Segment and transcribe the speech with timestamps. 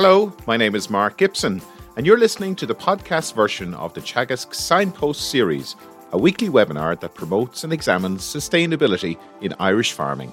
[0.00, 1.60] Hello, my name is Mark Gibson,
[1.96, 5.74] and you're listening to the podcast version of the Teagasc Signpost series,
[6.12, 10.32] a weekly webinar that promotes and examines sustainability in Irish farming.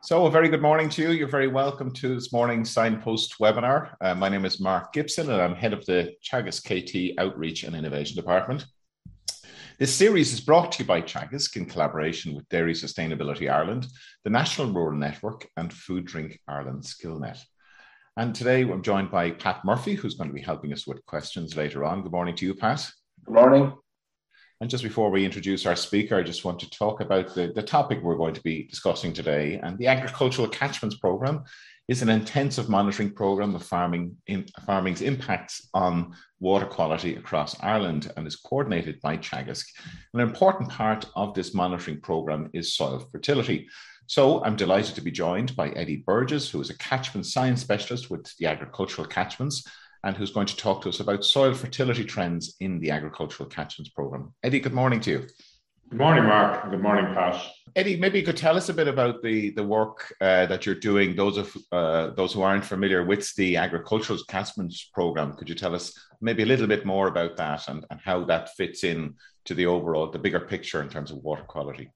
[0.00, 1.10] So, a very good morning to you.
[1.10, 3.96] You're very welcome to this morning's Signpost webinar.
[4.00, 7.76] Uh, my name is Mark Gibson, and I'm head of the Teagasc KT Outreach and
[7.76, 8.64] Innovation Department.
[9.78, 13.88] This series is brought to you by Teagasc in collaboration with Dairy Sustainability Ireland,
[14.24, 17.44] the National Rural Network, and Food Drink Ireland SkillNet.
[18.16, 21.56] And today I'm joined by Pat Murphy, who's going to be helping us with questions
[21.56, 22.02] later on.
[22.02, 22.88] Good morning to you, Pat.
[23.24, 23.72] Good morning.
[24.60, 27.62] And just before we introduce our speaker, I just want to talk about the, the
[27.62, 29.58] topic we're going to be discussing today.
[29.60, 31.42] And the Agricultural Catchments Programme
[31.88, 38.12] is an intensive monitoring programme of farming in, farming's impacts on water quality across Ireland
[38.16, 39.66] and is coordinated by Teagasc.
[40.14, 43.66] An important part of this monitoring programme is soil fertility.
[44.06, 48.10] So I'm delighted to be joined by Eddie Burgess, who is a catchment science specialist
[48.10, 49.66] with the agricultural catchments
[50.02, 53.90] and who's going to talk to us about soil fertility trends in the agricultural catchments
[53.90, 54.34] program.
[54.42, 55.26] Eddie, good morning to you.
[55.88, 56.70] Good morning, Mark.
[56.70, 57.42] Good morning, Pat.
[57.76, 60.74] Eddie, maybe you could tell us a bit about the the work uh, that you're
[60.74, 61.14] doing.
[61.14, 65.74] Those of uh, those who aren't familiar with the agricultural catchments program, could you tell
[65.74, 69.54] us maybe a little bit more about that and, and how that fits in to
[69.54, 71.90] the overall, the bigger picture in terms of water quality?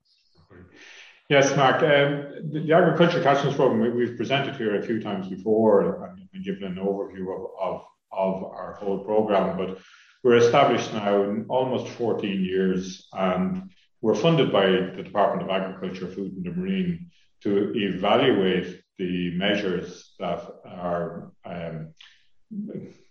[1.28, 1.82] Yes, Mark.
[1.82, 6.26] Um, the, the, agricultural catchments program we, have presented here a few times before and,
[6.32, 9.78] and given an overview of, of, of our whole program, but
[10.24, 16.06] we're established now in almost 14 years and we're funded by the Department of Agriculture,
[16.06, 17.10] Food and the Marine
[17.42, 21.92] to evaluate the measures that are um,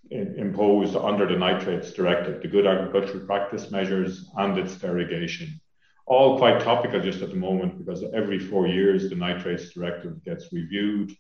[0.10, 5.62] imposed under the nitrates directive, the good agricultural practice measures and its derogation
[6.08, 10.52] all quite topical just at the moment because every four years the nitrates directive gets
[10.54, 11.14] reviewed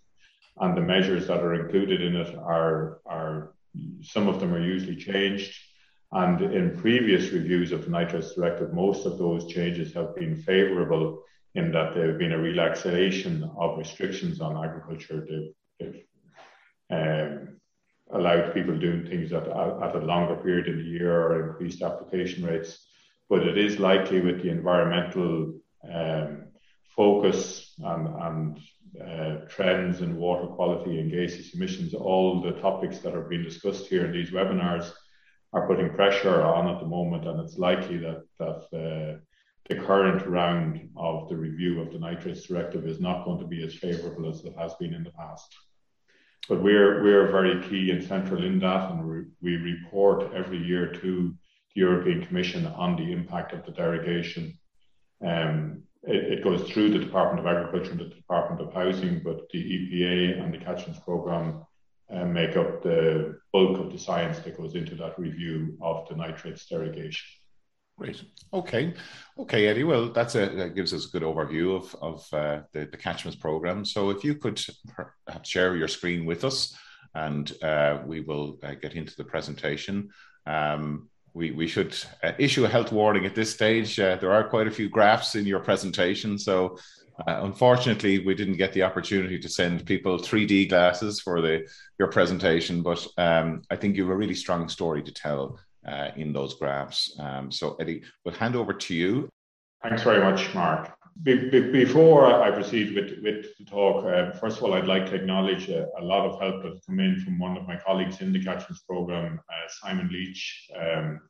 [0.60, 3.54] and the measures that are included in it are, are
[4.02, 5.54] some of them are usually changed.
[6.14, 11.22] And in previous reviews of the nitrates directive, most of those changes have been favorable
[11.54, 15.28] in that there have been a relaxation of restrictions on agriculture.
[15.80, 16.04] They've,
[16.90, 17.60] um,
[18.12, 22.46] allowed people doing things at, at a longer period in the year or increased application
[22.46, 22.87] rates
[23.30, 25.60] but it is likely with the environmental
[25.94, 26.46] um,
[26.96, 28.60] focus and, and
[29.02, 33.88] uh, trends in water quality and gaseous emissions, all the topics that are being discussed
[33.88, 34.92] here in these webinars
[35.54, 39.20] are putting pressure on at the moment, and it's likely that that uh,
[39.70, 43.64] the current round of the review of the nitrates directive is not going to be
[43.64, 45.56] as favourable as it has been in the past.
[46.50, 50.92] But we're we're very key and central in that, and we, we report every year
[50.94, 51.34] to
[51.78, 54.58] European Commission on the impact of the derogation.
[55.24, 59.48] Um, it, it, goes through the Department of Agriculture and the Department of Housing, but
[59.52, 61.66] the EPA and the Catchments Programme
[62.12, 66.16] uh, make up the bulk of the science that goes into that review of the
[66.16, 67.28] nitrates derogation.
[67.98, 68.24] Great.
[68.54, 68.94] Okay.
[69.38, 69.84] Okay, Eddie.
[69.84, 73.40] Well, that's a that gives us a good overview of of uh, the the catchments
[73.40, 73.86] program.
[73.86, 74.64] So, if you could
[75.26, 76.78] perhaps share your screen with us,
[77.16, 80.10] and uh, we will uh, get into the presentation.
[80.46, 84.00] Um, we, we should uh, issue a health warning at this stage.
[84.00, 86.38] Uh, there are quite a few graphs in your presentation.
[86.40, 86.78] So,
[87.28, 91.68] uh, unfortunately, we didn't get the opportunity to send people 3D glasses for the
[92.00, 96.10] your presentation, but um, I think you have a really strong story to tell uh,
[96.16, 97.16] in those graphs.
[97.20, 99.30] Um, so, Eddie, we'll hand over to you.
[99.84, 100.97] Thanks very much, Mark.
[101.24, 105.06] Be, be, before I proceed with, with the talk, uh, first of all, I'd like
[105.08, 108.22] to acknowledge a, a, lot of help that's come in from one of my colleagues
[108.22, 110.70] in the Catchments program, uh, Simon Leach.
[110.76, 111.22] Um,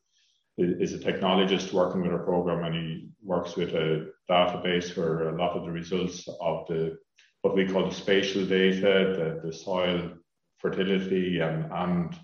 [0.57, 5.37] is a technologist working with our program and he works with a database for a
[5.37, 6.97] lot of the results of the
[7.43, 10.11] what we call the spatial data, the, the soil
[10.57, 12.19] fertility and, and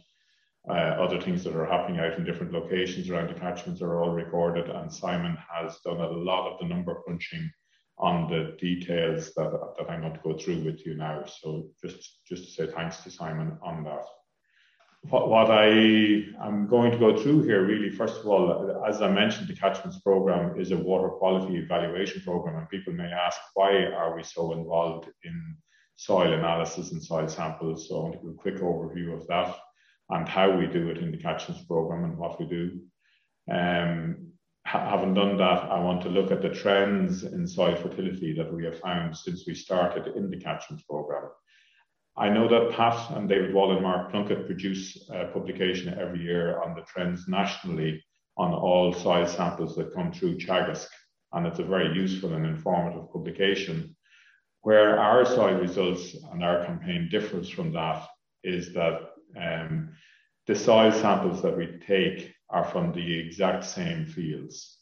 [0.70, 4.12] uh, other things that are happening out in different locations around the catchments are all
[4.12, 4.70] recorded.
[4.70, 7.52] And Simon has done a lot of the number crunching
[7.98, 11.26] on the details that, that I'm going to go through with you now.
[11.26, 14.06] So just, just to say thanks to Simon on that.
[15.10, 15.68] What, what I
[16.42, 20.00] am going to go through here, really, first of all, as I mentioned, the catchments
[20.00, 24.54] program is a water quality evaluation program, and people may ask why are we so
[24.54, 25.58] involved in
[25.98, 27.90] soil analysis and soil samples.
[27.90, 29.58] So I want to give a quick overview of that
[30.14, 32.80] and how we do it in the catchments program and what we do.
[33.52, 34.28] Um,
[34.66, 38.64] having done that, I want to look at the trends in soil fertility that we
[38.66, 41.30] have found since we started in the catchments program.
[42.16, 46.62] I know that Pat and David Wall and Mark Plunkett produce a publication every year
[46.62, 48.04] on the trends nationally
[48.38, 50.88] on all soil samples that come through Teagasc,
[51.34, 53.96] and it's a very useful and informative publication.
[54.62, 58.08] Where our soil results and our campaign differs from that
[58.44, 59.02] is that
[59.36, 59.90] um,
[60.48, 64.78] the soil samples that we take are from the exact same fields.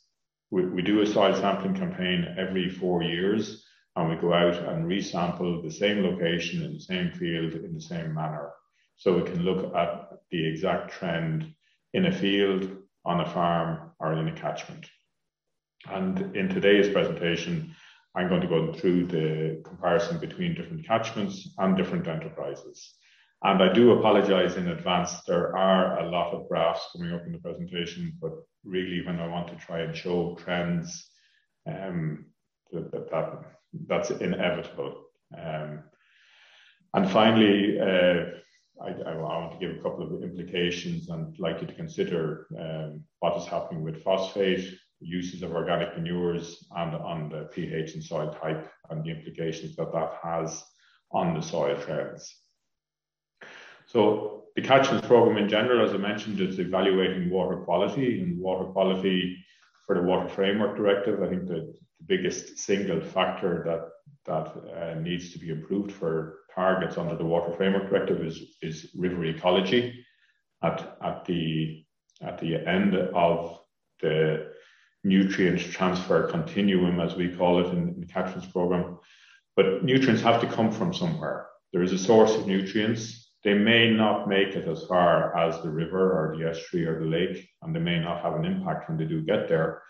[0.49, 3.63] We, we do a soil sampling campaign every four years,
[3.95, 7.81] and we go out and resample the same location in the same field in the
[7.81, 8.51] same manner.
[8.97, 11.53] So we can look at the exact trend
[11.93, 14.85] in a field, on a farm, or in a catchment.
[15.89, 17.75] And in today's presentation,
[18.15, 22.95] I'm going to go through the comparison between different catchments and different enterprises.
[23.43, 25.21] And I do apologize in advance.
[25.23, 28.33] There are a lot of graphs coming up in the presentation, but
[28.63, 31.09] really when I want to try and show trends,
[31.67, 32.25] um,
[32.71, 33.43] that, that,
[33.87, 35.05] that's inevitable.
[35.35, 35.83] Um,
[36.93, 38.25] and finally, uh,
[38.83, 43.03] I, I, want to give a couple of implications and like you to consider um,
[43.19, 48.35] what is happening with phosphate, uses of organic manures, and on the pH and soil
[48.41, 50.63] type, and the implications that that has
[51.11, 52.35] on the soil trends.
[53.91, 58.63] So the catchments program in general, as I mentioned, is evaluating water quality and water
[58.65, 59.37] quality
[59.85, 61.21] for the Water Framework Directive.
[61.21, 63.89] I think the, the biggest single factor that
[64.25, 64.47] that
[64.77, 69.25] uh, needs to be improved for targets under the Water Framework Directive is, is river
[69.25, 70.05] ecology.
[70.63, 71.83] At, at the
[72.21, 73.59] at the end of
[73.99, 74.51] the
[75.03, 78.99] nutrient transfer continuum, as we call it in, in the catchments program,
[79.57, 81.47] but nutrients have to come from somewhere.
[81.73, 85.69] There is a source of nutrients they may not make it as far as the
[85.69, 88.97] river or the estuary or the lake, and they may not have an impact when
[88.97, 89.81] they do get there.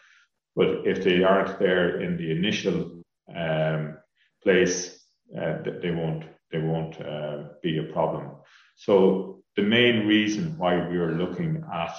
[0.56, 3.03] But if they aren't there in the initial
[3.36, 3.98] um,
[4.44, 5.06] place,
[5.38, 8.31] uh, they won't they won't uh, be a problem.
[8.75, 11.95] So the main reason why we are looking at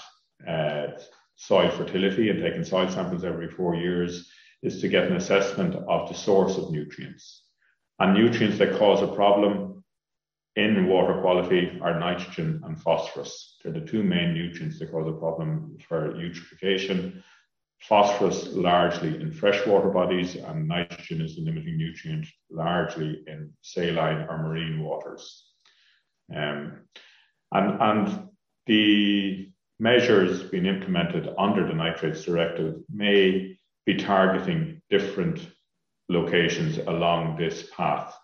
[0.48, 0.98] uh,
[1.36, 4.30] soil fertility and taking soil samples every four years
[4.62, 7.44] is to get an assessment of the source of nutrients.
[7.98, 9.71] And nutrients that cause a problem
[10.56, 13.56] in water quality are nitrogen and phosphorus.
[13.62, 17.22] They're the two main nutrients that cause a problem for eutrophication.
[17.80, 24.38] Phosphorus largely in freshwater bodies, and nitrogen is the limiting nutrient largely in saline or
[24.38, 25.48] marine waters.
[26.34, 26.82] Um,
[27.50, 28.28] and, and
[28.66, 29.50] the
[29.80, 35.50] measures being implemented under the Nitrates Directive may be targeting different
[36.08, 38.14] locations along this path.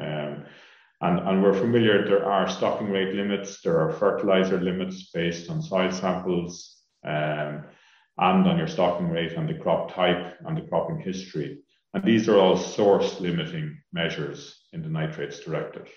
[0.00, 0.44] Um,
[1.00, 5.62] and, and we're familiar, there are stocking rate limits, there are fertilizer limits based on
[5.62, 7.64] soil samples um,
[8.18, 11.60] and on your stocking rate and the crop type and the cropping history.
[11.94, 15.88] And these are all source limiting measures in the nitrates directive.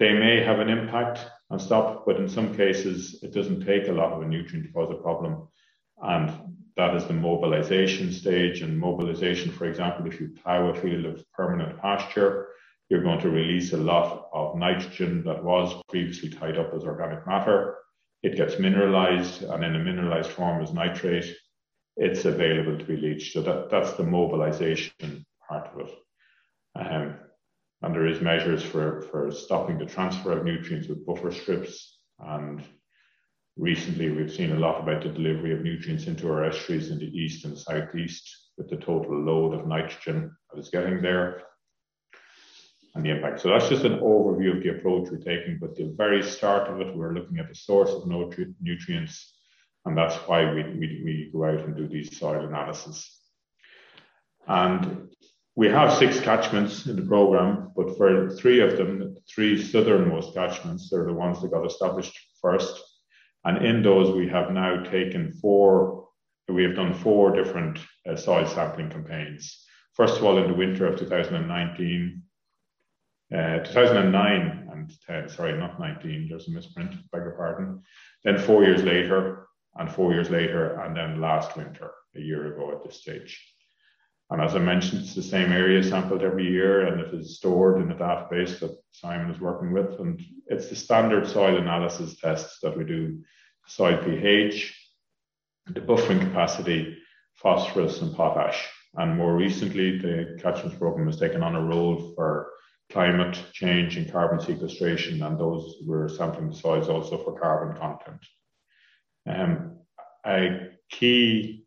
[0.00, 3.92] They may have an impact on stop, but in some cases, it doesn't take a
[3.92, 5.48] lot of a nutrient to cause a problem.
[6.02, 6.32] And
[6.76, 8.60] that is the mobilization stage.
[8.62, 12.48] And mobilization, for example, if you plow a field of permanent pasture,
[12.94, 17.26] you're going to release a lot of nitrogen that was previously tied up as organic
[17.26, 17.78] matter.
[18.22, 21.34] It gets mineralized, and in a mineralized form as nitrate,
[21.96, 23.32] it's available to be leached.
[23.32, 25.94] So that, that's the mobilization part of it.
[26.76, 27.16] Um,
[27.82, 31.98] and there is measures for, for stopping the transfer of nutrients with buffer strips.
[32.20, 32.62] And
[33.56, 37.10] recently we've seen a lot about the delivery of nutrients into our estuaries in the
[37.10, 41.42] east and southeast with the total load of nitrogen that is getting there
[42.94, 43.40] and the impact.
[43.40, 45.58] So that's just an overview of the approach we're taking.
[45.60, 49.34] But the very start of it, we're looking at the source of nutri- nutrients,
[49.84, 53.20] and that's why we, we, we go out and do these soil analysis.
[54.46, 55.08] And
[55.56, 60.90] we have six catchments in the program, but for three of them, three southernmost catchments,
[60.90, 62.82] they're the ones that got established first.
[63.44, 66.08] And in those, we have now taken four,
[66.48, 69.64] we have done four different uh, soil sampling campaigns.
[69.92, 72.22] First of all, in the winter of 2019,
[73.32, 77.82] uh, 2009 and 10, sorry, not 19, there's a misprint, beg your pardon.
[78.24, 82.72] Then four years later, and four years later, and then last winter, a year ago
[82.72, 83.40] at this stage.
[84.30, 87.80] And as I mentioned, it's the same area sampled every year, and it is stored
[87.80, 90.00] in a database that Simon is working with.
[90.00, 93.22] And it's the standard soil analysis tests that we do
[93.66, 94.74] soil pH,
[95.66, 96.96] the buffering capacity,
[97.34, 98.66] phosphorus, and potash.
[98.94, 102.50] And more recently, the catchments program has taken on a role for
[102.90, 108.24] climate change and carbon sequestration, and those were sampling the soils also for carbon content.
[109.26, 109.78] Um,
[110.26, 111.64] a key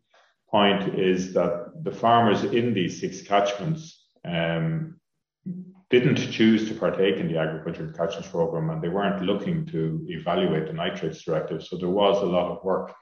[0.50, 4.98] point is that the farmers in these six catchments um,
[5.90, 10.66] didn't choose to partake in the agricultural catchments program and they weren't looking to evaluate
[10.66, 11.62] the nitrates directive.
[11.62, 12.94] So there was a lot of work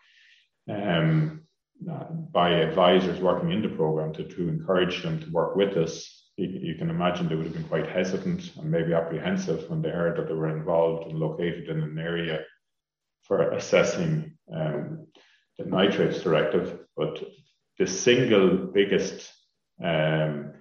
[0.69, 1.43] um,
[2.33, 6.75] by advisors working in the program to, to encourage them to work with us you,
[6.75, 10.29] can imagine they would have been quite hesitant and maybe apprehensive when they heard that
[10.29, 12.45] they were involved and located in an area
[13.23, 15.07] for assessing um,
[15.59, 16.81] the nitrates directive.
[16.97, 17.23] But
[17.79, 19.33] the single biggest,
[19.83, 20.53] um,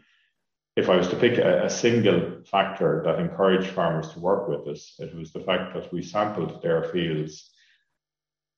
[0.77, 4.67] if I was to pick a, a, single factor that encouraged farmers to work with
[4.67, 7.49] us, it was the fact that we sampled their fields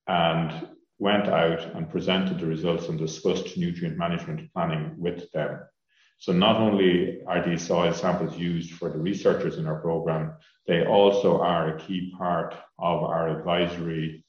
[0.08, 0.68] and
[1.00, 5.60] went out and presented the results and discussed nutrient management planning with them.
[6.20, 10.34] So not only are these soil samples used for the researchers in our program,
[10.66, 14.26] they also are a key part of our advisory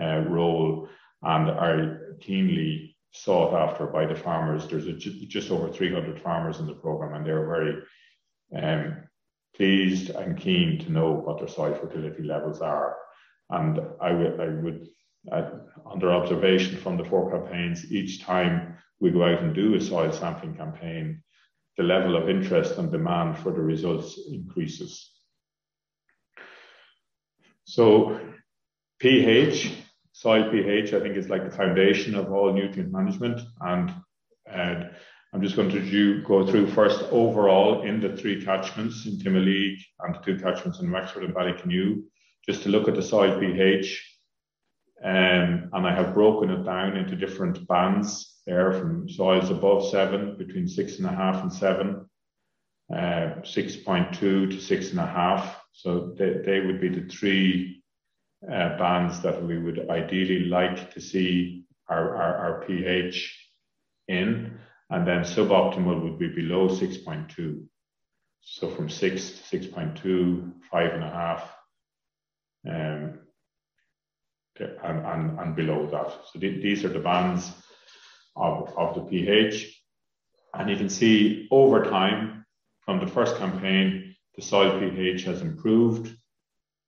[0.00, 0.88] uh, role
[1.22, 4.68] and are keenly sought after by the farmers.
[4.68, 7.82] There's a, just over 300 farmers in the program, and they're very
[8.56, 8.96] um,
[9.56, 12.96] pleased and keen to know what their soil fertility levels are.
[13.48, 14.86] And I would,
[15.32, 15.50] uh,
[15.90, 20.12] under observation from the four campaigns, each time we go out and do a soil
[20.12, 21.22] sampling campaign,
[21.80, 25.12] the level of interest and demand for the results increases.
[27.64, 28.20] So
[28.98, 29.72] pH,
[30.12, 33.40] soil pH, I think is like the foundation of all nutrient management.
[33.62, 33.94] And,
[34.44, 34.90] and
[35.32, 39.80] I'm just going to do, go through first overall in the three catchments in Timoleague
[40.00, 42.02] and the two catchments in Wexford and Ballycanoe,
[42.46, 44.06] just to look at the soil pH.
[45.02, 50.36] Um, and I have broken it down into different bands there from soils above seven,
[50.36, 52.08] between six and a half and seven,
[52.92, 55.60] uh, 6.2 to six and a half.
[55.72, 57.82] So they, they would be the three
[58.46, 63.36] uh, bands that we would ideally like to see our, our, our pH
[64.08, 67.64] in, and then suboptimal would be below 6.2.
[68.42, 71.42] So from 6 to 6.2, 5.5,
[72.66, 73.18] um,
[74.58, 76.12] and, and, and below that.
[76.32, 77.52] So th- these are the bands
[78.36, 79.82] of, of the pH.
[80.54, 82.44] And you can see over time
[82.84, 86.14] from the first campaign, the soil pH has improved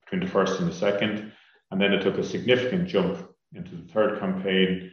[0.04, 1.32] between the first and the second.
[1.70, 4.92] And then it took a significant jump into the third campaign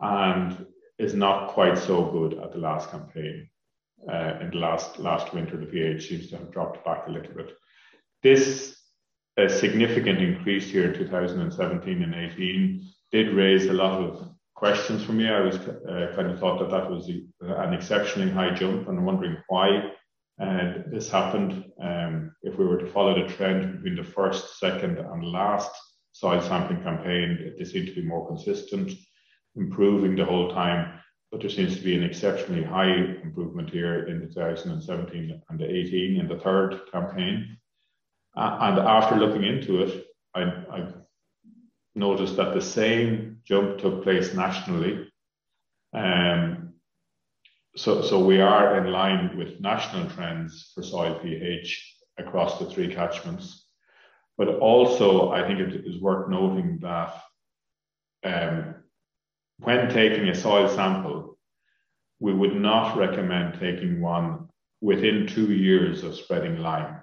[0.00, 0.66] and
[0.98, 3.48] is not quite so good at the last campaign.
[4.08, 7.34] Uh, in the last last winter, the pH seems to have dropped back a little
[7.34, 7.52] bit.
[8.22, 8.76] This
[9.48, 14.31] significant increase here in 2017 and 18 did raise a lot of
[14.62, 15.28] questions for me.
[15.28, 17.08] I was uh, kind of thought that that was
[17.40, 19.90] an exceptionally high jump, and I'm wondering why
[20.40, 21.64] uh, this happened.
[21.82, 25.72] Um, if we were to follow the trend between the first, second, and last
[26.12, 28.92] soil sampling campaign, they seem to be more consistent,
[29.56, 31.00] improving the whole time.
[31.32, 36.28] But there seems to be an exceptionally high improvement here in 2017 and 18 in
[36.28, 37.58] the third campaign.
[38.36, 40.92] Uh, and after looking into it, I, I
[41.96, 45.10] noticed that the same jump took place nationally.
[45.94, 46.74] Um,
[47.76, 52.92] so, so we are in line with national trends for soil pH across the three
[52.94, 53.66] catchments.
[54.36, 57.14] But also, I think it is worth noting that
[58.24, 58.74] um,
[59.58, 61.38] when taking a soil sample,
[62.20, 64.48] we would not recommend taking one
[64.80, 66.96] within two years of spreading lime.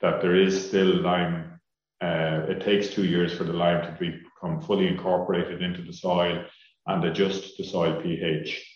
[0.00, 1.60] That there is still lime,
[2.00, 3.92] uh, it takes two years for the lime to
[4.42, 6.44] become fully incorporated into the soil
[6.86, 8.68] and adjust the soil pH.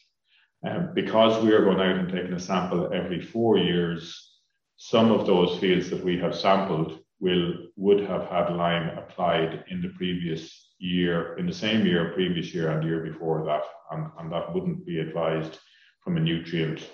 [0.66, 4.32] Um, because we are going out and taking a sample every four years,
[4.76, 9.80] some of those fields that we have sampled will would have had lime applied in
[9.80, 14.32] the previous year, in the same year, previous year, and year before that, and, and
[14.32, 15.58] that wouldn't be advised
[16.02, 16.88] from a nutrient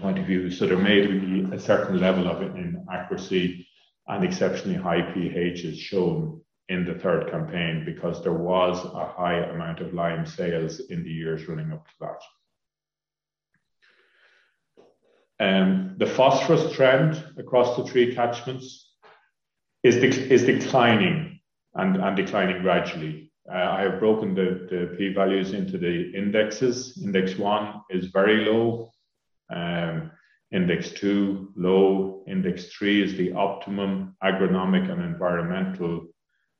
[0.00, 0.50] point of view.
[0.50, 3.66] So there may be a certain level of inaccuracy
[4.06, 9.80] and exceptionally high pHs shown in the third campaign because there was a high amount
[9.80, 12.22] of lime sales in the years running up to that.
[15.40, 18.92] Um, the phosphorus trend across the three catchments
[19.82, 21.40] is, de- is declining
[21.74, 23.32] and, and declining gradually.
[23.50, 27.00] Uh, I have broken the, the p values into the indexes.
[27.02, 28.92] Index one is very low.
[29.48, 30.10] Um,
[30.52, 32.24] index two, low.
[32.26, 36.07] Index three is the optimum agronomic and environmental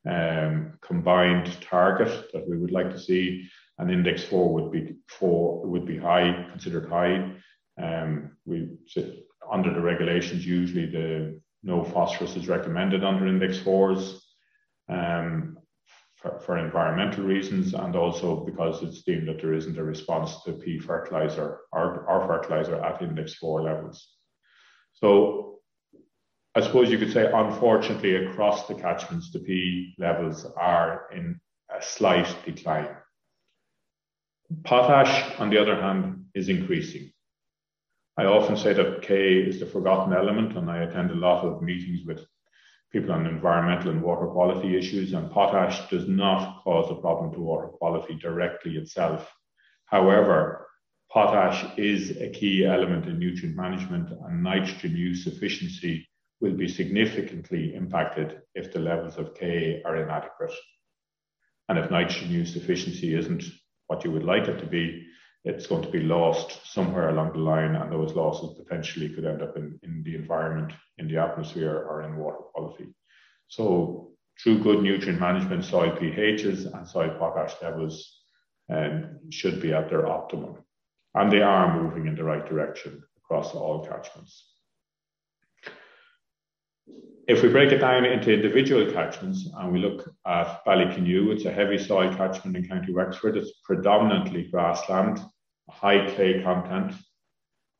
[0.08, 3.48] um, combined target that we would like to see.
[3.78, 7.32] And index four would be four would be high, considered high.
[7.80, 8.70] Um, we
[9.52, 14.26] under the regulations usually the no phosphorus is recommended under index fours
[14.88, 15.58] um,
[16.16, 20.52] for, for, environmental reasons and also because it's deemed that there isn't a response to
[20.52, 24.08] P fertilizer or, or fertilizer at index four levels.
[24.94, 25.57] So
[26.58, 31.80] I suppose you could say, unfortunately, across the catchments, the P levels are in a
[31.80, 32.96] slight decline.
[34.64, 37.12] Potash, on the other hand, is increasing.
[38.16, 41.62] I often say that K is the forgotten element, and I attend a lot of
[41.62, 42.26] meetings with
[42.90, 47.40] people on environmental and water quality issues, and potash does not cause a problem to
[47.40, 49.32] water quality directly itself.
[49.84, 50.66] However,
[51.08, 56.04] potash is a key element in nutrient management, and nitrogen use efficiency
[56.40, 60.52] will be significantly impacted if the levels of K are inadequate.
[61.68, 63.44] And if nitrogen use efficiency isn't
[63.88, 65.06] what you would like it to be,
[65.44, 69.42] it's going to be lost somewhere along the line, and those losses potentially could end
[69.42, 72.88] up in, in the environment, in the atmosphere, or in water quality.
[73.48, 78.22] So, through good nutrient management, soil pHs and soil potash levels
[78.70, 80.58] um, should be at their optimum.
[81.14, 84.44] And they are moving in the right direction across all catchments.
[87.28, 91.52] If we break it down into individual catchments and we look at Ballycanoe, it's a
[91.52, 93.36] heavy soil catchment in County Wexford.
[93.36, 95.20] It's predominantly grassland,
[95.68, 96.94] high clay content.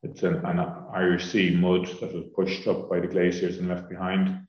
[0.03, 0.59] It's an, an,
[0.93, 4.39] Irish Sea mud that was pushed up by the glaciers and left behind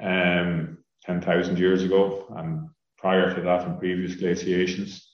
[0.00, 5.12] um, 10,000 years ago and prior to that in previous glaciations.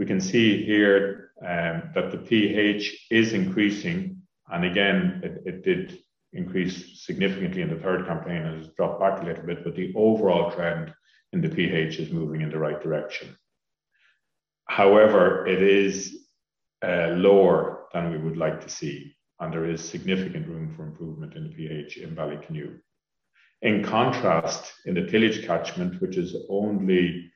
[0.00, 5.98] We can see here um, that the pH is increasing, and again, it, it did
[6.32, 9.92] increased significantly in the third campaign and has dropped back a little bit, but the
[9.96, 10.92] overall trend
[11.32, 13.36] in the pH is moving in the right direction.
[14.66, 16.26] However, it is
[16.84, 21.34] uh, lower than we would like to see, and there is significant room for improvement
[21.34, 22.78] in the pH in Ballycanoe.
[23.62, 27.30] In contrast, in the tillage catchment, which is only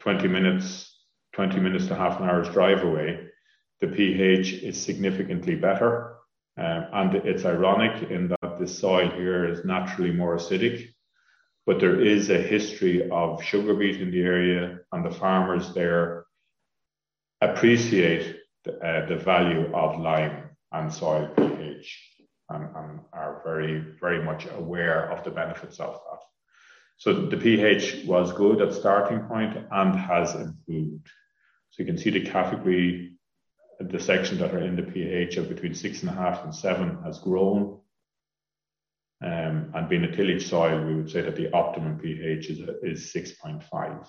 [0.00, 3.26] 20 minutes, 20 minutes to half an hour's drive away,
[3.80, 6.15] the pH is significantly better
[6.58, 10.88] um, and it's ironic in that the soil here is naturally more acidic,
[11.66, 16.24] but there is a history of sugar beet in the area, and the farmers there
[17.42, 22.16] appreciate the, uh, the value of lime and soil pH
[22.48, 26.20] and, and, are very, very much aware of the benefits of that.
[26.98, 31.08] So the pH was good at starting point and has improved.
[31.70, 33.15] So you can see the category
[33.80, 36.98] the section that are in the pH of between six and a half and seven
[37.04, 37.80] has grown.
[39.24, 43.12] Um, and being a tillage soil, we would say that the optimum pH is, is
[43.14, 44.06] 6.5.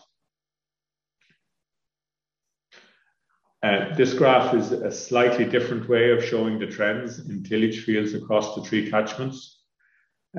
[3.64, 8.14] Uh, this graph is a slightly different way of showing the trends in tillage fields
[8.14, 9.62] across the three catchments.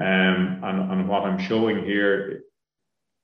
[0.01, 2.43] Um, and, and what I'm showing here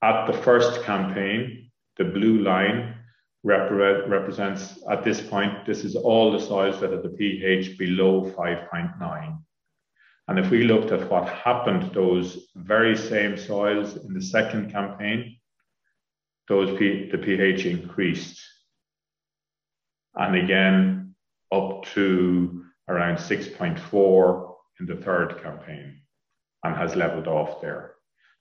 [0.03, 2.94] at the first campaign, the blue line
[3.45, 9.39] represents at this point, this is all the soils that have the pH below 5.9.
[10.27, 15.37] And if we looked at what happened those very same soils in the second campaign,
[16.49, 18.41] those P, the pH increased.
[20.15, 21.15] And again,
[21.53, 26.01] up to around 6.4 in the third campaign
[26.65, 27.95] and has leveled off there.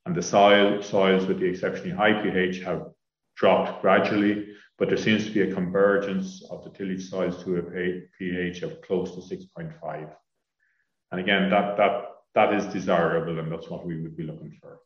[0.05, 2.87] And the soil soils with the exceptionally high pH have
[3.35, 4.47] dropped gradually
[4.79, 8.81] but there seems to be a convergence of the tillage soils to a pH of
[8.81, 10.09] close to 6.5.
[11.11, 12.05] And again, that, that,
[12.35, 14.79] that is desirable and that's what we would be looking for.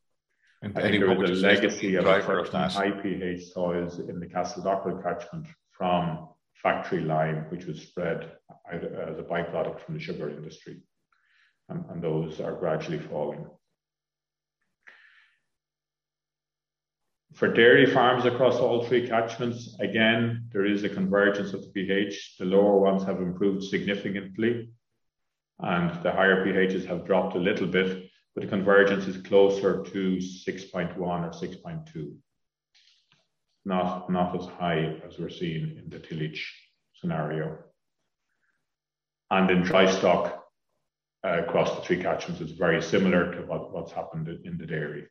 [0.62, 5.04] And I think there is a legacy of high pH soils in the Castle Castledockrell
[5.04, 6.30] catchment from
[6.62, 8.32] factory lime, which was spread
[8.71, 10.78] as a byproduct from the sugar industry.
[11.69, 13.45] And, and those are gradually falling.
[17.38, 22.38] For dairy farms across all three catchments, again, there is a convergence of the pH.
[22.39, 24.71] The lower ones have improved significantly,
[25.60, 30.17] and the higher pHs have dropped a little bit, but the convergence is closer to
[30.17, 32.15] 6.1 or 6.2.
[33.65, 36.52] Not, not as high as we're seeing in the tillage
[36.95, 37.60] scenario.
[39.30, 40.43] And in dry stock
[41.23, 45.06] uh, across the three catchments, it's very similar to what, what's happened in the dairy.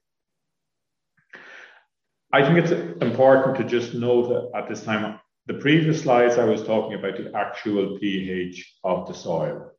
[2.33, 6.65] I think it's important to just note at this time, the previous slides I was
[6.65, 9.71] talking about the actual pH of the soil.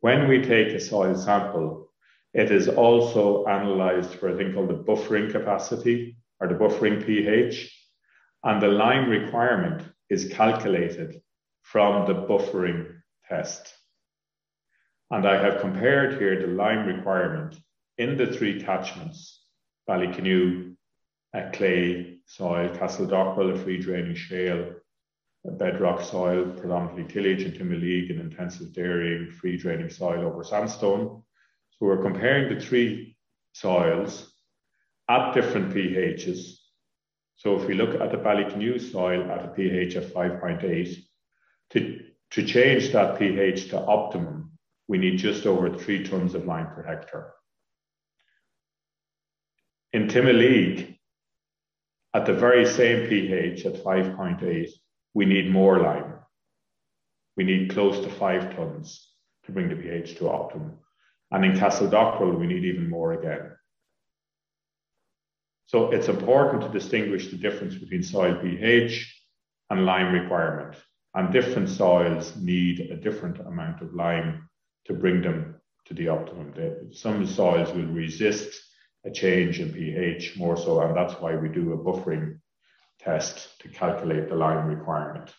[0.00, 1.90] When we take a soil sample,
[2.34, 7.74] it is also analyzed for a thing called the buffering capacity or the buffering pH,
[8.44, 11.20] and the lime requirement is calculated
[11.62, 12.94] from the buffering
[13.28, 13.74] test.
[15.10, 17.58] And I have compared here the lime requirement
[17.96, 19.42] in the three catchments,
[19.88, 20.76] Ballycanoe,
[21.34, 24.74] a clay soil, Castledockrell, a free draining shale,
[25.46, 31.22] a bedrock soil, predominantly tillage and Timoleague, and intensive dairying, free draining soil over sandstone.
[31.70, 33.16] So we're comparing the three
[33.52, 34.32] soils
[35.08, 36.56] at different pHs.
[37.36, 40.96] So if we look at the Ballycanoe soil at a pH of 5.8,
[41.70, 44.52] to, to change that pH to optimum,
[44.88, 47.32] we need just over three tons of lime per hectare.
[49.92, 50.97] In Timoleague,
[52.18, 54.68] at the very same pH at 5.8,
[55.14, 56.14] we need more lime.
[57.36, 59.08] We need close to five tons
[59.44, 60.78] to bring the pH to optimum.
[61.30, 63.52] And in Castledockrell, we need even more again.
[65.66, 68.92] So it's important to distinguish the difference between soil pH
[69.70, 70.74] and lime requirement.
[71.14, 74.48] And different soils need a different amount of lime
[74.86, 75.54] to bring them
[75.86, 76.52] to the optimum.
[76.90, 78.60] Some soils will resist
[79.04, 82.38] a change in pH more so, and that's why we do a buffering
[82.98, 85.32] test to calculate the lime requirement.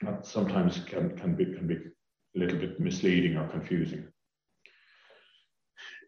[0.00, 4.08] That sometimes can, can, be, can be a little bit misleading or confusing.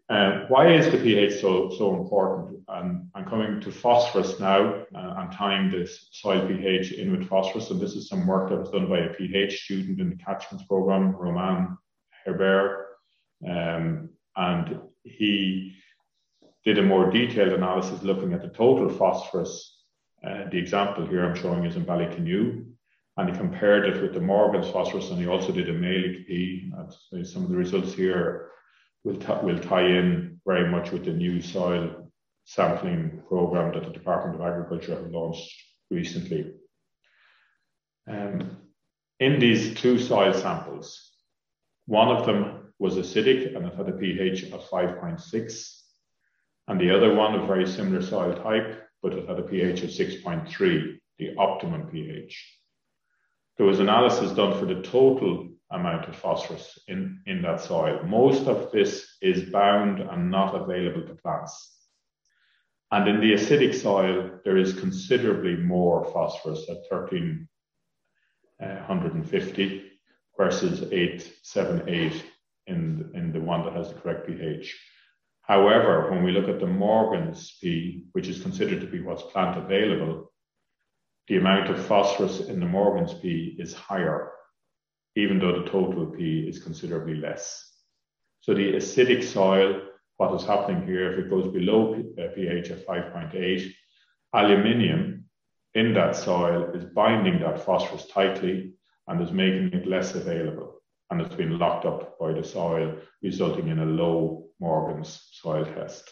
[0.09, 2.61] Uh, why is the pH so, so important?
[2.67, 7.71] And I'm coming to phosphorus now uh, and tying this soil pH in with phosphorus.
[7.71, 10.65] And this is some work that was done by a PhD student in the catchments
[10.65, 11.79] program, Roman
[12.25, 12.89] Herbert.
[13.49, 15.75] Um, and he
[16.65, 19.79] did a more detailed analysis looking at the total phosphorus.
[20.27, 22.67] Uh, the example here I'm showing is in Ballycanoe,
[23.17, 26.71] and he compared it with the Morgan's phosphorus, and he also did a Mehlich P.
[27.25, 28.51] Some of the results here
[29.05, 32.11] will, will tie in very much with the new soil
[32.45, 35.51] sampling program that the Department of Agriculture have launched
[35.91, 36.53] recently.
[38.09, 38.59] Um,
[39.19, 41.13] in these two soil samples,
[41.87, 45.83] one of them was acidic and it had a pH of 5.6,
[46.67, 49.91] and the other one, a very similar soil type, but it had a pH of
[49.91, 52.57] 6.3, the optimum pH.
[53.59, 58.03] There was analysis done for the total amount of phosphorus in, in that soil.
[58.05, 61.77] Most of this is bound and not available to plants.
[62.91, 69.83] And in the acidic soil, there is considerably more phosphorus at 1350 uh,
[70.43, 72.25] versus 878
[72.71, 74.79] in, in the one that has the correct pH.
[75.43, 79.59] However, when we look at the Morgan's P, which is considered to be what's plant
[79.59, 80.33] available,
[81.29, 84.31] the amount of phosphorus in the Morgan's P is higher
[85.17, 87.67] even though the total P is considerably less.
[88.41, 89.83] So the acidic soil,
[90.17, 92.03] what is happening here, if it goes below
[92.35, 93.73] pH uh, of 5.8,
[94.35, 95.25] aluminium
[95.75, 98.73] in that soil is binding that phosphorus tightly
[99.09, 100.80] and is making it less available.
[101.11, 106.11] And it's been locked up by the soil, resulting in a low Morgan's soil test.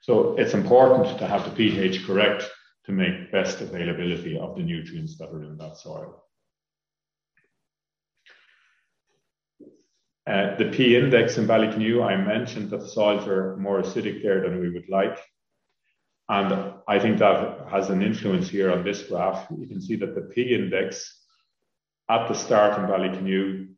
[0.00, 2.48] So it's important to have the pH correct
[2.86, 6.22] to make best availability of the nutrients that are in that soil.
[10.26, 14.40] Uh, the P index in Ballycanoe, I mentioned that the soils are more acidic there
[14.40, 15.18] than we would like.
[16.28, 19.46] And I think that has an influence here on this graph.
[19.56, 21.22] You can see that the P index
[22.10, 23.68] at the start in Ballycanoe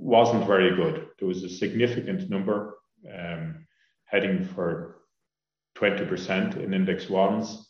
[0.00, 1.08] wasn't very good.
[1.18, 2.78] There was a significant number
[3.12, 3.66] um,
[4.06, 4.96] heading for
[5.76, 7.68] 20% in index ones.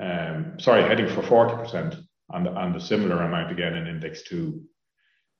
[0.00, 4.62] Um, sorry, heading for 40% and, and a similar amount again in index two.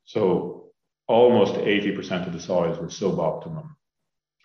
[0.04, 0.70] So
[1.06, 3.68] almost 80% of the soils were suboptimum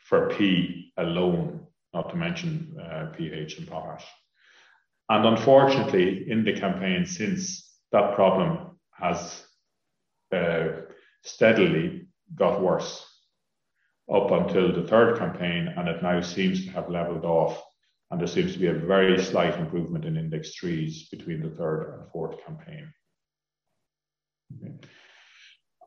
[0.06, 4.06] for P alone, not to mention uh, pH and potash.
[5.10, 9.44] And unfortunately, in the campaign since, that problem has
[10.32, 10.68] uh,
[11.24, 13.06] steadily got worse
[14.14, 17.62] up until the third campaign, and it now seems to have leveled off.
[18.12, 21.94] And there seems to be a very slight improvement in index trees between the third
[21.94, 22.92] and fourth campaign.
[24.58, 24.74] Okay.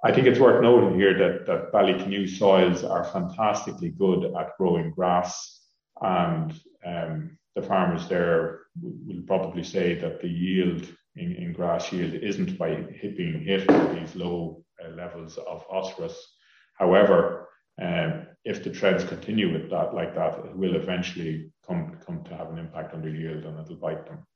[0.04, 4.90] I think it's worth noting here that, that Ballycanoe soils are fantastically good at growing
[4.92, 5.60] grass,
[6.00, 6.52] and
[6.86, 12.56] um, the farmers there will probably say that the yield in, in grass yield isn't
[12.56, 16.16] by being hit these low levels of phosphorus.
[16.74, 17.48] However,
[17.80, 22.36] um, if the trends continue with that like that, it will eventually come come to
[22.36, 24.26] have an impact on the yield and it'll bite them.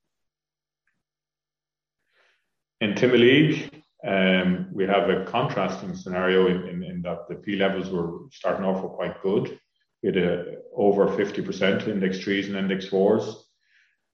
[2.81, 3.71] In Timoleague,
[4.07, 8.65] um, we have a contrasting scenario in, in, in, that the P levels were starting
[8.65, 9.59] off were quite good.
[10.03, 13.49] We had a, over 50% index threes and index fours,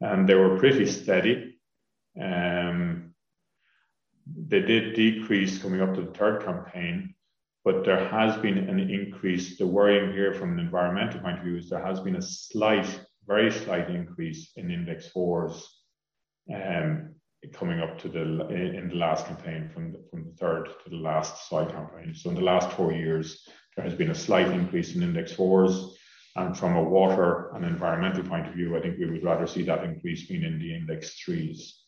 [0.00, 1.58] and they were pretty steady.
[2.20, 2.91] Um,
[4.26, 7.14] they did decrease coming up to the third campaign,
[7.64, 9.58] but there has been an increase.
[9.58, 12.88] The worrying here from an environmental point of view is there has been a slight,
[13.26, 15.68] very slight increase in index fours.
[16.52, 17.14] Um,
[17.52, 20.96] coming up to the in the last campaign from the, from the third to the
[20.96, 22.14] last soil campaign.
[22.14, 25.96] So in the last four years, there has been a slight increase in index fours.
[26.34, 29.64] And from a water and environmental point of view, I think we would rather see
[29.64, 31.81] that increase being in the index threes.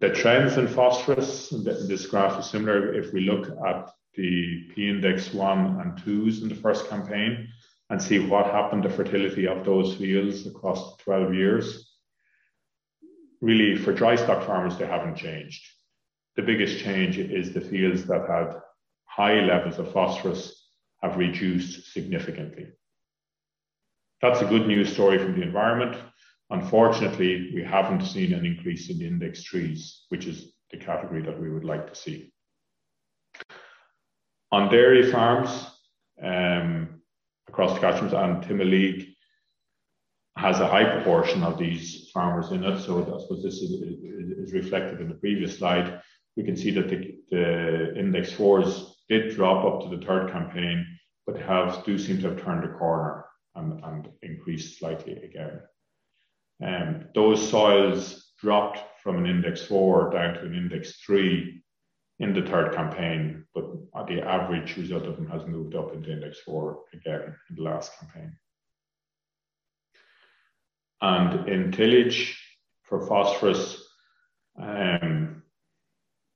[0.00, 2.94] The trends in phosphorus, this graph is similar.
[2.94, 7.48] If we look at the P index one and twos in the first campaign
[7.90, 11.96] and see what happened to fertility of those fields across 12 years,
[13.40, 15.62] really for dry stock farmers, they haven't changed.
[16.36, 18.60] The biggest change is the fields that had
[19.04, 20.68] high levels of phosphorus
[21.02, 22.68] have reduced significantly.
[24.20, 25.96] That's a good news story from the environment.
[26.50, 31.50] Unfortunately, we haven't seen an increase in index trees, which is the category that we
[31.50, 32.32] would like to see.
[34.52, 35.66] On dairy farms,
[36.22, 37.00] um,
[37.48, 39.08] across the catchments and Timoleague
[40.36, 42.80] has a high proportion of these farmers in it.
[42.80, 46.00] So I suppose this is, is reflected in the previous slide.
[46.36, 50.86] We can see that the, the index fours did drop up to the third campaign,
[51.26, 55.60] but have do seem to have turned a corner and, and increased slightly again.
[56.64, 61.62] Um, those soils dropped from an index four down to an index three
[62.18, 63.64] in the third campaign, but
[64.06, 67.92] the average result of them has moved up into index four again in the last
[68.00, 68.36] campaign.
[71.02, 72.40] And in tillage
[72.84, 73.86] for phosphorus,
[74.58, 75.42] um,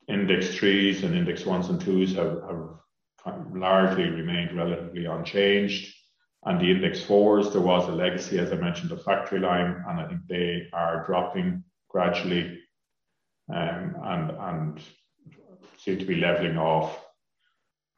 [0.07, 2.43] index threes and index ones and twos have,
[3.25, 5.95] have largely remained relatively unchanged.
[6.45, 10.01] And the index fours, there was a legacy, as I mentioned, of factory lime, and
[10.01, 12.59] I think they are dropping gradually
[13.53, 14.81] um, and, and
[15.77, 16.99] seem to be leveling off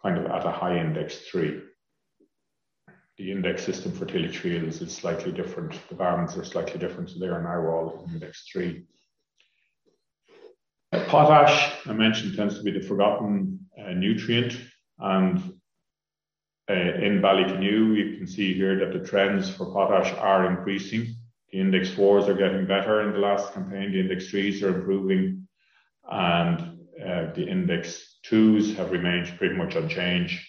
[0.02, 1.62] kind of at a high index three.
[3.18, 5.78] The index system for tillage fields is slightly different.
[5.88, 8.86] The bands are slightly different, so they are now all index three.
[10.92, 14.58] Potash, I mentioned, tends to be the forgotten uh, nutrient,
[14.98, 15.54] and
[16.68, 21.14] in Ballycanoe, you can see here that the trends for potash are increasing.
[21.50, 23.92] The index fours are getting better in the last campaign.
[23.92, 25.46] The index threes are improving,
[26.10, 26.60] and
[27.00, 30.40] uh, the index twos have remained pretty much unchanged.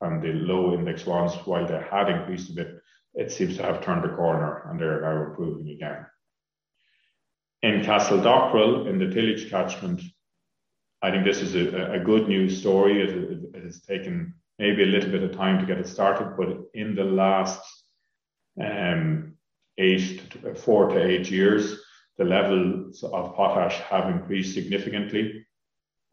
[0.00, 2.68] And the low index ones, while they had increased a bit,
[3.14, 6.06] it seems to have turned the corner and they're now improving again.
[7.62, 10.02] In Castle Castledockrell, in the tillage catchment,
[11.00, 13.00] I think this is a, a good news story.
[13.02, 16.94] It has taken maybe a little bit of time to get it started, but in
[16.94, 17.60] the last
[18.62, 19.34] um,
[19.78, 21.80] eight to four to eight years,
[22.18, 25.44] the levels of potash have increased significantly.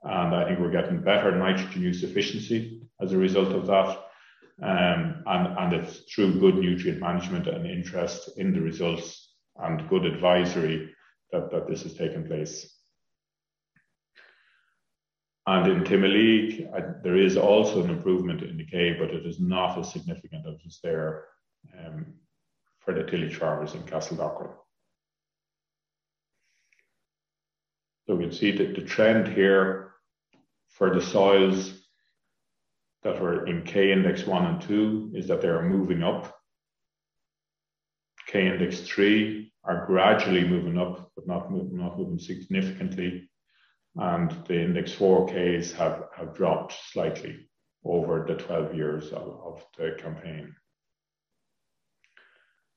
[0.04, 3.98] And I think we're getting better nitrogen use efficiency as a result of that.
[4.62, 10.06] Um, and, and it's through good nutrient management and interest in the results and good
[10.06, 10.94] advisory
[11.32, 12.73] that, that this has taken place.
[15.46, 19.78] And in uh, there is also an improvement in the K, but it is not
[19.78, 21.26] as significant as is there
[21.78, 22.14] um,
[22.80, 24.54] for the tillage farmers in Castledockrell.
[28.08, 29.92] So we can see that the trend here
[30.70, 31.74] for the soils
[33.04, 36.34] that were in K index one and two is that they are moving up.
[38.28, 43.30] K index three are gradually moving up, but not, not moving significantly
[43.96, 47.48] and the index 4Ks have, have dropped slightly
[47.86, 50.56] over the 12 years of, of the campaign.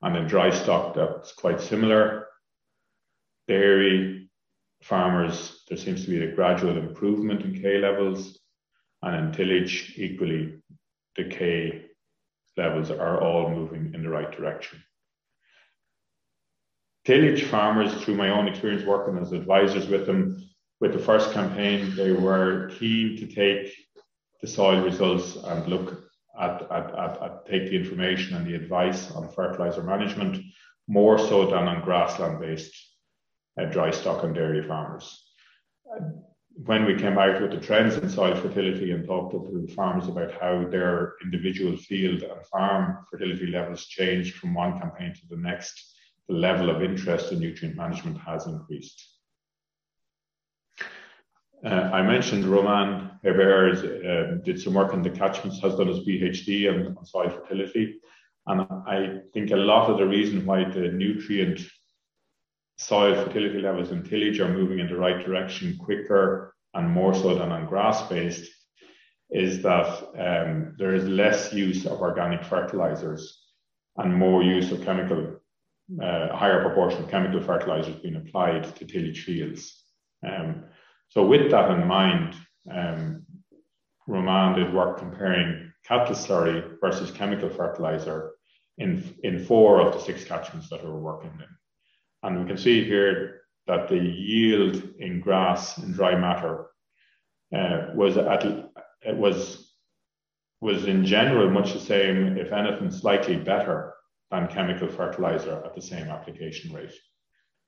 [0.03, 2.27] And in dry stock, that's quite similar.
[3.49, 4.31] Dairy
[4.83, 8.39] farmers, there seems to be a gradual improvement in K levels,
[9.03, 10.59] and in tillage, equally,
[11.17, 11.87] the K
[12.57, 14.83] levels are all moving in the right direction.
[17.05, 20.47] Tillage farmers, through my own experience working as advisors with them,
[20.81, 23.75] with the first campaign, they were keen to take
[24.41, 26.03] the soil results and look
[26.39, 30.43] at, at, at, at, take the information and the advice on fertilizer management
[30.89, 32.75] more so than on grassland based
[33.61, 35.23] uh, dry stock and dairy farmers.
[36.65, 40.09] When we came out with the trends in soil fertility and talked to the farmers
[40.09, 45.37] about how their individual field and farm fertility levels changed from one campaign to the
[45.37, 45.95] next,
[46.29, 49.16] the level of interest in nutrient management has increased.
[51.65, 56.01] Uh, I mentioned Roman Hebert uh, did some work on the catchments, has done his
[56.01, 57.99] PhD on, on, soil fertility.
[58.47, 61.61] And I think a lot of the reason why the nutrient
[62.79, 67.35] soil fertility levels in tillage are moving in the right direction quicker and more so
[67.35, 68.51] than on grass based
[69.31, 69.89] is that
[70.19, 73.43] um, there is less use of organic fertilizers
[73.97, 75.37] and more use of chemical,
[76.03, 79.83] uh, higher proportion of chemical fertilizers being applied to tillage fields.
[80.25, 80.65] Um,
[81.09, 82.35] so with that in mind,
[82.71, 83.27] um,
[84.07, 88.33] Roman did work comparing cattle slurry versus chemical fertilizer
[88.79, 91.49] in, in four of the six catchments that we were working in.
[92.23, 96.67] And we can see here that the yield in grass and dry matter
[97.55, 99.73] uh, was at it was
[100.61, 103.93] was in general much the same, if anything, slightly better
[104.31, 106.93] than chemical fertilizer at the same application rate.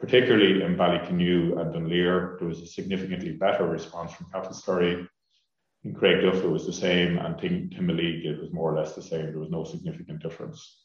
[0.01, 5.09] Particularly in Ballycanoe and Dunleer, there was a significantly better response from cattle slurry.
[5.85, 9.03] In Craigduff, it was the same, and Tim- Timoleague, it was more or less the
[9.03, 9.27] same.
[9.27, 10.85] There was no significant difference.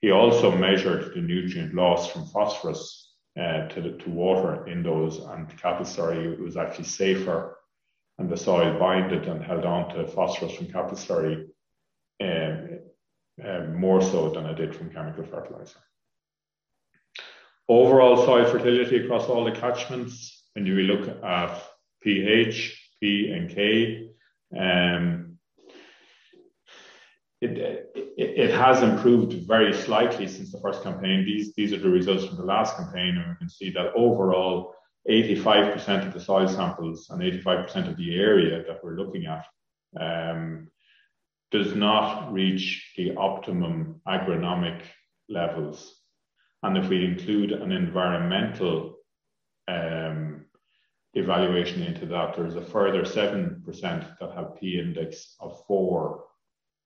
[0.00, 5.18] He also measured the nutrient loss from phosphorus uh, to, the, to water in those,
[5.18, 7.56] and cattle it was actually safer
[8.18, 10.96] and the soil binded and held on to phosphorus from cattle
[12.22, 12.78] um,
[13.44, 15.80] um, more so than it did from chemical fertilizer.
[17.68, 21.62] Overall soil fertility across all the catchments, when you look at
[22.02, 24.10] pH, P and K,
[24.58, 25.38] um,
[27.40, 31.24] it, it, it, has improved very slightly since the first campaign.
[31.24, 34.74] These, these are the results from the last campaign, and we can see that overall
[35.08, 39.46] 85% of the soil samples and 85% of the area that we're looking at
[40.00, 40.68] um,
[41.50, 44.80] does not reach the optimum agronomic
[45.28, 46.03] levels.
[46.64, 48.96] And if we include an environmental
[49.68, 50.46] um,
[51.12, 53.62] evaluation into that, there's a further 7%
[54.18, 56.24] that have P index of four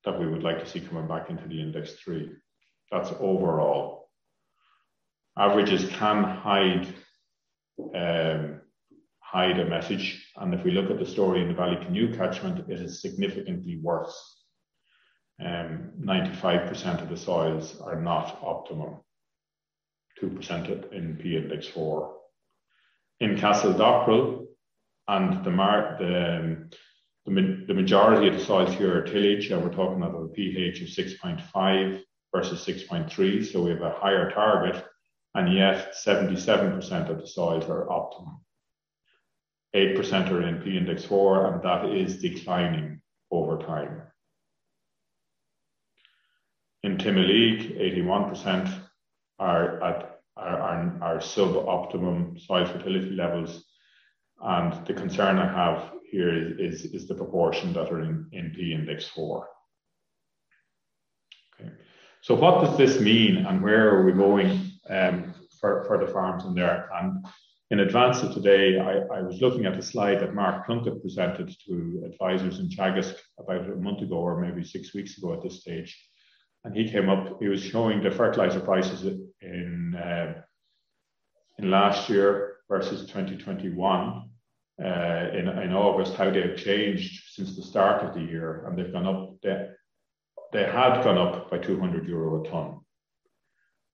[0.05, 2.29] that we would like to see coming back into the index three.
[2.91, 4.09] That's overall.
[5.39, 6.93] Averages can hide
[7.95, 8.61] um,
[9.21, 10.27] hide a message.
[10.39, 14.19] And if we look at the story in the Ballycanoe catchment, it is significantly worse.
[15.41, 18.97] Um, 95% of the soils are not optimum,
[20.23, 22.15] 2% in P index 4.
[23.21, 24.47] In Castledockrell
[25.09, 26.71] and the, mar- the, um,
[27.27, 30.89] the, majority of the soils here are tillage, and we're talking about a pH of
[30.89, 32.01] 6.5
[32.35, 34.85] versus 6.3, so we have a higher target
[35.35, 38.41] and yet 77% of the soils are optimum.
[39.75, 43.01] 8% are in P index 4, and that is declining
[43.31, 44.03] over time.
[46.83, 48.88] In Timoleague, 81%
[49.39, 53.65] are at are, are, are suboptimum soil fertility levels.
[54.41, 58.53] And the concern I have here is, is, is the proportion that are in, in
[58.55, 59.49] P index 4.
[61.61, 61.71] Okay.
[62.21, 66.45] So what does this mean and where are we going um, for, for the farms
[66.45, 66.89] in there.
[66.95, 67.25] And
[67.71, 71.55] in advance of today, I, I, was looking at a slide that Mark Plunkett presented
[71.67, 75.61] to advisors in Teagasc about a month ago, or maybe six weeks ago at this
[75.61, 75.97] stage.
[76.69, 79.03] And he came up, he was showing the fertilizer prices
[79.41, 80.43] in, uh,
[81.59, 84.29] in last year versus 2021
[84.79, 88.67] uh, in, in August, how they have changed since the start of the year.
[88.67, 89.69] And they've gone up, they,
[90.53, 92.81] they had gone up by 200 euro a tonne.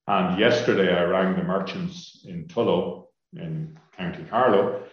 [0.07, 3.05] And yesterday I rang the merchants in Tullow
[3.37, 4.83] in County Carlow,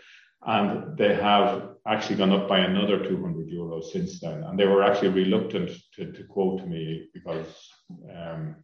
[0.47, 4.45] and they have actually gone up by another 200 euros since then.
[4.45, 7.69] And they were actually reluctant to, to quote me because
[8.15, 8.57] um,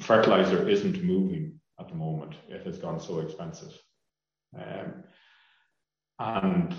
[0.00, 2.34] fertilizer isn't moving at the moment.
[2.48, 3.72] It has gone so expensive.
[4.56, 5.04] Um,
[6.18, 6.74] and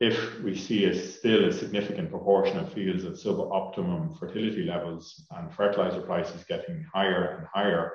[0.00, 5.52] if we see a, still a significant proportion of fields at suboptimum fertility levels and
[5.52, 7.92] fertilizer prices getting higher and higher,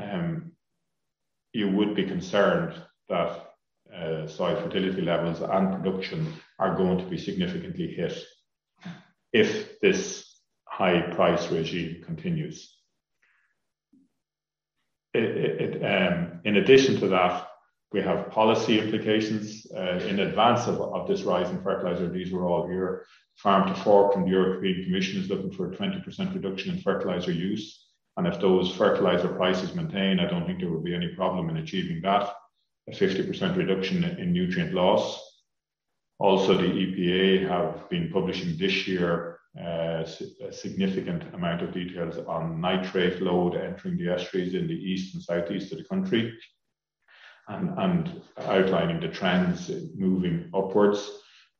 [0.00, 0.52] um,
[1.52, 2.74] you would be concerned
[3.08, 3.51] that
[3.96, 8.16] uh, soil fertility levels and production are going to be significantly hit
[9.32, 10.32] if this
[10.64, 12.76] high price regime continues.
[15.14, 17.48] It, it, um, in addition to that,
[17.92, 22.08] we have policy implications uh, in advance of, of this rise in fertilizer.
[22.08, 23.04] These were all here.
[23.36, 27.32] Farm to Fork from the European Commission is looking for a 20% reduction in fertilizer
[27.32, 27.88] use.
[28.16, 31.58] And if those fertilizer prices maintain, I don't think there will be any problem in
[31.58, 32.32] achieving that.
[32.88, 35.20] A 50% reduction in nutrient loss.
[36.18, 40.04] Also, the EPA have been publishing this year uh,
[40.42, 45.22] a significant amount of details on nitrate load entering the estuaries in the east and
[45.22, 46.32] southeast of the country
[47.48, 51.10] and, and outlining the trends moving upwards,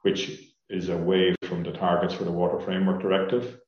[0.03, 3.59] which is away from the targets for the Water Framework Directive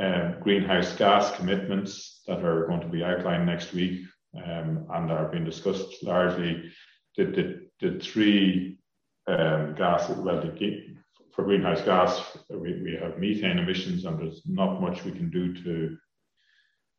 [0.00, 4.02] um, greenhouse gas commitments that are going to be outlined next week
[4.44, 6.70] um, and are being discussed largely.
[7.16, 8.78] The, the, the three
[9.26, 10.96] um, gas, well, the,
[11.34, 15.54] for greenhouse gas, we, we have methane emissions, and there's not much we can do
[15.62, 15.96] to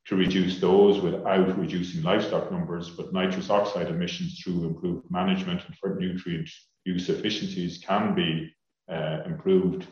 [0.07, 5.75] to reduce those without reducing livestock numbers, but nitrous oxide emissions through improved management and
[5.75, 6.49] for nutrient
[6.85, 8.49] use efficiencies can be
[8.89, 9.85] uh, improved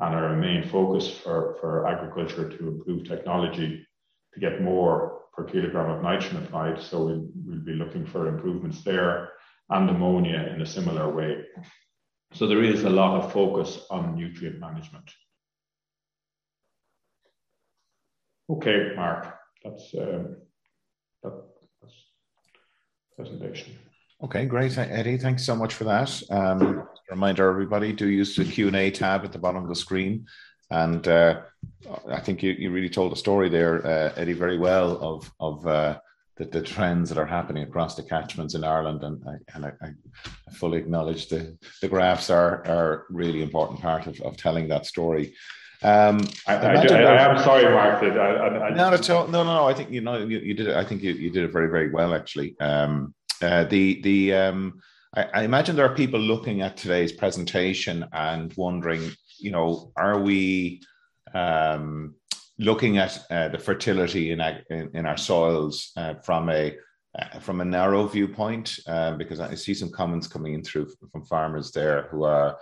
[0.00, 3.86] and are a main focus for, for agriculture to improve technology
[4.32, 6.80] to get more per kilogram of nitrogen applied.
[6.80, 9.32] So we'll, we'll be looking for improvements there.
[9.70, 11.44] and ammonia in a similar way.
[12.32, 15.10] So there is a lot of focus on nutrient management.
[18.50, 20.36] Okay, Mark, that's, um,
[21.22, 21.44] that,
[21.80, 21.94] that's
[23.16, 23.78] presentation.
[24.22, 25.16] Okay, great, Eddie.
[25.16, 26.22] Thanks so much for that.
[26.30, 29.74] Um, reminder, everybody, do use the Q and A tab at the bottom of the
[29.74, 30.26] screen.
[30.70, 31.42] And uh,
[32.10, 35.66] I think you, you really told a story there, uh, Eddie, very well of of
[35.66, 35.98] uh,
[36.36, 39.72] the, the trends that are happening across the catchments in Ireland, and I, and I,
[39.82, 44.86] I fully acknowledge the the graphs are are really important part of, of telling that
[44.86, 45.34] story.
[45.82, 48.00] Um, I, I, do, I, am sorry, Mark.
[48.00, 49.28] That I, I, not at all.
[49.28, 49.66] No, no, no.
[49.66, 50.68] I think you know you, you did.
[50.68, 52.58] It, I think you, you did it very, very well, actually.
[52.58, 54.80] Um, uh, the the um,
[55.14, 59.10] I, I, imagine there are people looking at today's presentation and wondering,
[59.44, 60.80] you know, are we
[61.34, 62.14] um,
[62.58, 64.40] looking at uh, the fertility in,
[64.70, 66.74] in, in our soils uh, from a
[67.18, 68.78] uh, from a narrow viewpoint?
[68.86, 72.58] Uh, because I see some comments coming in through from farmers there who are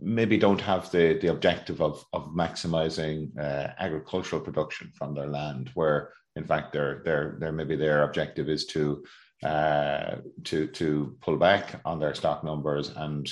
[0.00, 5.70] maybe don't have the the objective of of maximizing uh, agricultural production from their land,
[5.74, 9.04] where in fact their their their maybe their objective is to
[9.44, 13.28] uh, to to pull back on their stock numbers and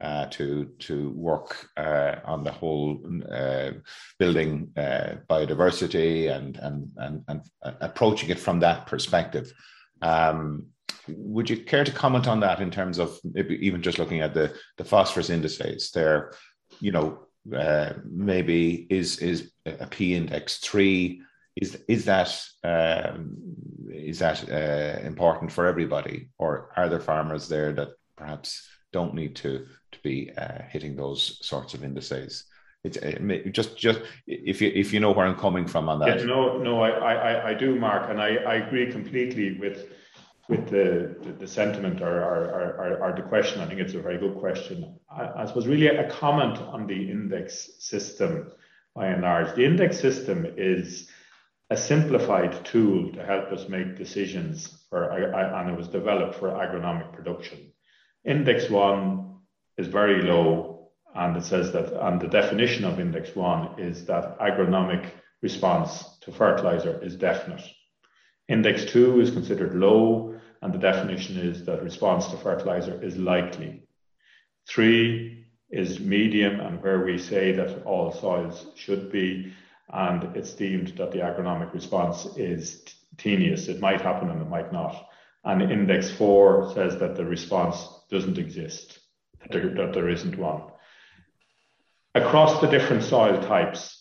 [0.00, 3.70] uh, to to work uh, on the whole uh,
[4.18, 9.52] building uh, biodiversity and, and and and approaching it from that perspective.
[10.02, 10.66] Um,
[11.08, 14.54] would you care to comment on that in terms of even just looking at the
[14.76, 15.90] the phosphorus indices?
[15.92, 16.32] There,
[16.80, 17.26] you know,
[17.56, 21.22] uh, maybe is is a P index three
[21.56, 23.36] is is that um,
[23.90, 29.36] is that uh, important for everybody, or are there farmers there that perhaps don't need
[29.36, 32.44] to to be uh, hitting those sorts of indices?
[32.84, 36.18] It's uh, just just if you if you know where I'm coming from on that.
[36.18, 39.78] Yeah, no, no, I I, I do, Mark, and I, I agree completely with
[40.48, 42.40] with the, the, the sentiment or, or,
[42.82, 43.60] or, or, the question.
[43.60, 44.96] I think it's a very good question.
[45.10, 48.52] I, I suppose really a comment on the index system
[48.94, 49.54] by and large.
[49.56, 51.08] The index system is
[51.70, 57.12] a simplified tool to help us make decisions for, and it was developed for agronomic
[57.12, 57.72] production.
[58.24, 59.25] Index one
[59.78, 64.38] is very low, and it says that, and the definition of index one is that
[64.38, 65.10] agronomic
[65.42, 67.62] response to fertilizer is definite.
[68.48, 73.82] Index two is considered low, and the definition is that response to fertilizer is likely.
[74.68, 79.52] Three is medium, and where we say that all soils should be,
[79.92, 82.84] and it's deemed that the agronomic response is
[83.18, 83.68] tenuous.
[83.68, 85.08] It might happen and it might not.
[85.44, 88.98] And index four says that the response doesn't exist,
[89.50, 90.62] there, that there isn't one.
[92.14, 93.96] Across the different soil types,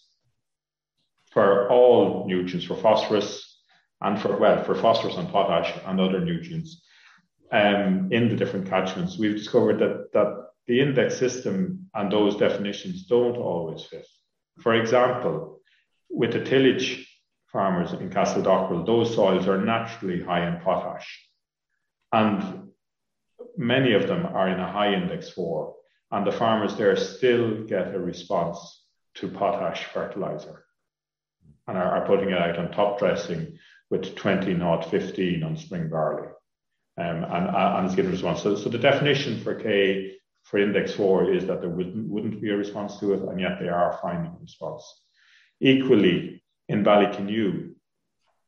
[1.35, 3.59] for all nutrients, for phosphorus
[3.99, 6.81] and for, well, for phosphorus and potash and other nutrients
[7.51, 13.05] um, in the different catchments, we've discovered that, that the index system and those definitions
[13.05, 14.07] don't always fit.
[14.61, 15.59] For example,
[16.09, 17.05] with the tillage
[17.51, 21.27] farmers in Castledockrell, those soils are naturally high in potash.
[22.13, 22.64] And
[23.57, 25.75] many of them are in a high index four.
[26.11, 28.83] And the farmers there still get a response
[29.15, 30.65] to potash fertilizer
[31.67, 33.57] and are, are putting it out on top dressing
[33.89, 36.27] with 20 not 15 on spring barley.
[36.97, 38.41] Um, and, and it's getting a response.
[38.41, 42.51] So, so the definition for K for index four is that there wouldn't, wouldn't be
[42.51, 44.83] a response to it, and yet they are finding a response.
[45.59, 47.71] Equally, in Ballycanoe,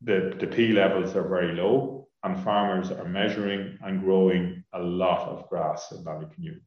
[0.02, 5.28] the, the P levels are very low, and farmers are measuring and growing a lot
[5.28, 6.60] of grass in Ballycanoe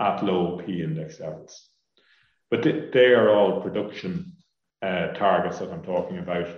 [0.00, 1.68] at low P index levels.
[2.50, 4.32] But they, they are all production
[4.82, 6.48] uh, targets that I'm talking about.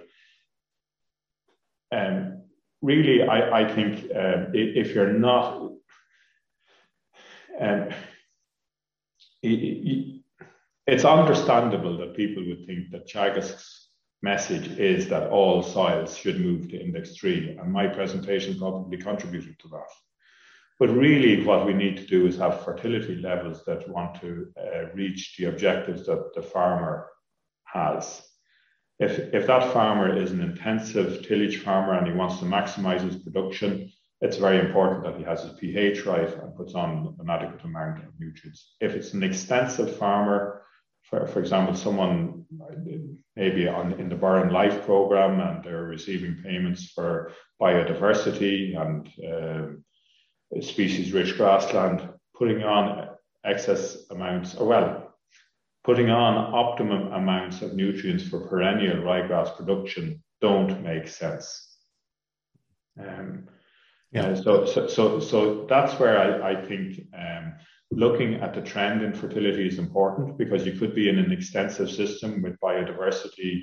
[1.91, 2.43] Um,
[2.83, 5.71] really, I, I think um, if you're not,
[7.61, 7.89] um,
[9.43, 13.89] it's understandable that people would think that Teagasc's
[14.23, 19.59] message is that all soils should move to index three, and my presentation probably contributed
[19.61, 19.87] to that.
[20.79, 24.93] But really, what we need to do is have fertility levels that want to uh,
[24.95, 27.09] reach the objectives that the farmer
[27.65, 28.23] has.
[29.01, 33.17] If, if that farmer is an intensive tillage farmer and he wants to maximize his
[33.17, 37.63] production, it's very important that he has his pH right and puts on an adequate
[37.65, 38.75] amount of nutrients.
[38.81, 40.63] If it's an extensive farmer
[41.09, 42.45] for, for example, someone
[43.35, 49.73] maybe on in the Burren Life program and they're receiving payments for biodiversity and uh,
[50.61, 53.09] species rich grassland, putting on
[53.45, 55.15] excess amounts, or well,
[55.85, 61.77] putting on optimum amounts of nutrients for perennial ryegrass production don't make sense.
[62.99, 63.49] Um,
[64.13, 64.29] Yeah.
[64.29, 67.55] Uh, so, so, so, so that's where I, I think um,
[67.91, 71.91] looking at the trend in fertility is important because you could be in an extensive
[71.91, 73.63] system with biodiversity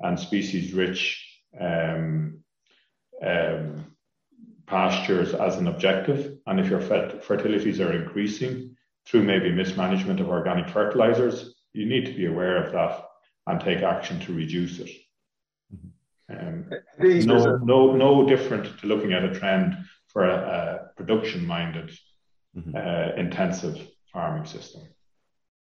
[0.00, 1.22] and species rich
[1.60, 2.40] um,
[3.22, 3.91] um,
[4.66, 6.38] pastures as an objective.
[6.46, 12.12] And if your fertilities are increasing through maybe mismanagement of organic fertilizers, you need to
[12.12, 13.04] be aware of that
[13.46, 14.90] and take action to reduce it.
[16.28, 21.90] Um, no, no, no different to looking at a trend for a, a production-minded,
[22.56, 22.76] mm-hmm.
[22.76, 24.82] uh, intensive farming system.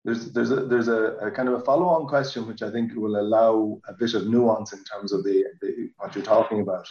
[0.05, 3.19] There's there's a there's a, a, kind of a follow-on question which I think will
[3.19, 6.87] allow a bit of nuance in terms of the, the what you're talking about.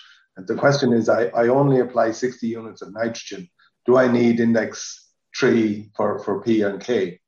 [0.46, 3.48] The question is, I, I only apply 60 units of nitrogen.
[3.86, 7.18] Do I need index three for, for P and K?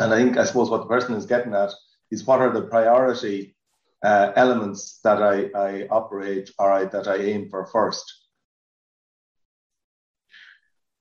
[0.00, 1.72] And I think I suppose what the person is getting at
[2.10, 3.56] is what are the priority
[4.04, 8.04] uh, elements that I, I operate or I, that I aim for first.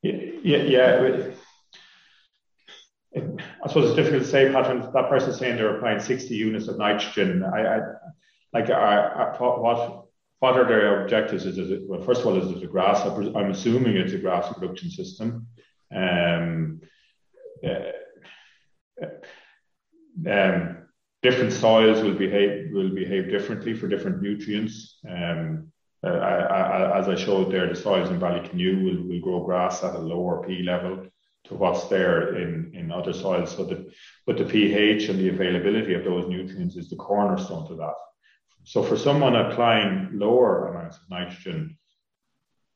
[0.02, 0.14] Yeah,
[0.44, 1.32] yeah, yeah.
[3.16, 4.92] I suppose it's difficult to say, Patrick.
[4.94, 7.44] That person saying they're applying 60 units of nitrogen.
[7.44, 7.80] I, I
[8.54, 10.07] like, I, I, what
[10.40, 11.46] what are their objectives?
[11.46, 12.02] Is it well?
[12.02, 13.02] First of all, is it a grass?
[13.02, 15.48] I'm assuming it's a grass production system.
[15.96, 16.82] Um,
[17.66, 17.92] uh,
[20.30, 20.78] um,
[21.24, 25.00] different soils will behave will behave differently for different nutrients.
[25.10, 25.72] Um,
[26.04, 29.84] uh, I, I, as I showed there, the soils in Ballycanoe will, will grow grass
[29.84, 31.08] at a lower P level
[31.46, 33.56] to what's there in, in other soils.
[33.56, 33.92] So the,
[34.26, 37.94] but the pH and the availability of those nutrients is the cornerstone to that.
[38.68, 41.78] So for someone applying lower amounts of nitrogen,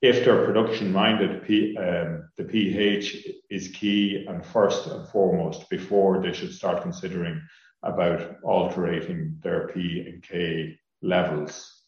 [0.02, 6.22] if they're production minded, P, um, the pH is key and first and foremost before
[6.22, 7.42] they should start considering
[7.84, 11.84] about altering their P and K levels.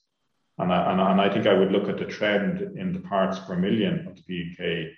[0.57, 3.39] And I, and, and I think I would look at the trend in the parts
[3.39, 4.91] per million of the P and K.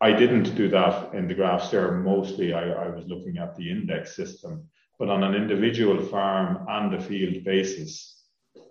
[0.00, 1.90] I didn't do that in the graphs there.
[1.90, 6.94] Mostly I, I was looking at the index system, but on an individual farm and
[6.94, 8.22] a field basis,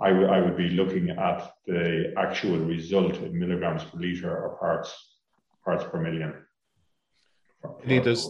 [0.01, 4.57] I, w- I would be looking at the actual result in milligrams per liter or
[4.57, 4.93] parts
[5.63, 6.33] parts per million.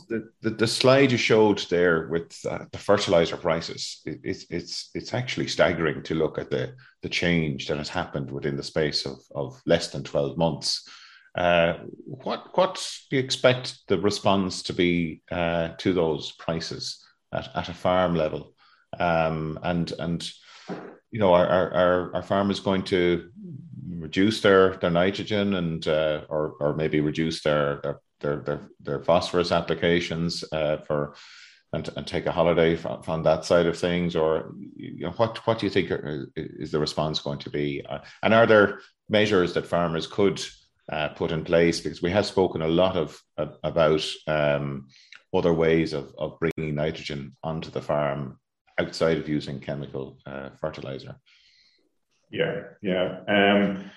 [0.10, 4.02] the, the, the, slide you showed there with uh, the fertilizer prices.
[4.06, 8.30] It, it's it's it's actually staggering to look at the the change that has happened
[8.30, 10.88] within the space of, of less than twelve months.
[11.36, 11.74] Uh,
[12.06, 17.04] what what do you expect the response to be uh, to those prices
[17.34, 18.54] at, at a farm level?
[19.00, 20.32] Um, and and
[21.14, 23.30] you know, are, are, are farmers going to
[23.88, 29.00] reduce their, their nitrogen and uh, or, or maybe reduce their, their, their, their, their
[29.00, 31.16] phosphorus applications uh, for
[31.72, 35.38] and, and take a holiday from, from that side of things or you know, what,
[35.46, 37.86] what do you think are, is the response going to be?
[37.88, 40.44] Uh, and are there measures that farmers could
[40.92, 41.80] uh, put in place?
[41.80, 44.88] Because we have spoken a lot of about um,
[45.34, 48.40] other ways of, of bringing nitrogen onto the farm
[48.80, 51.16] outside of using chemical uh, fertilizer.
[52.32, 53.20] Yeah, yeah.
[53.28, 53.92] Um,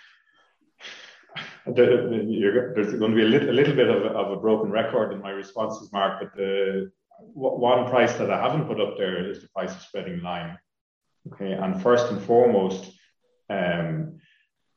[1.67, 4.71] the, the, there's going to be a little, a little bit of, of, a broken
[4.71, 6.21] record in my responses, Mark.
[6.21, 6.91] But the
[7.33, 10.59] one price that I haven't put up there is the price of spreading lime.
[11.33, 12.93] Okay, and first and foremost,
[13.51, 14.21] um,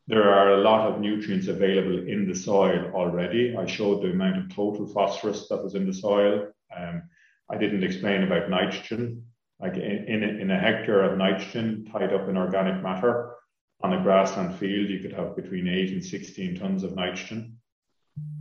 [0.09, 3.55] there are a lot of nutrients available in the soil already.
[3.55, 6.47] I showed the amount of total phosphorus that was in the soil.
[6.75, 7.03] Um,
[7.49, 9.23] I didn't explain about nitrogen
[9.59, 13.35] like in, in, a, in a hectare of nitrogen tied up in organic matter
[13.81, 17.57] on a grassland field, you could have between 8 and 16 tons of nitrogen.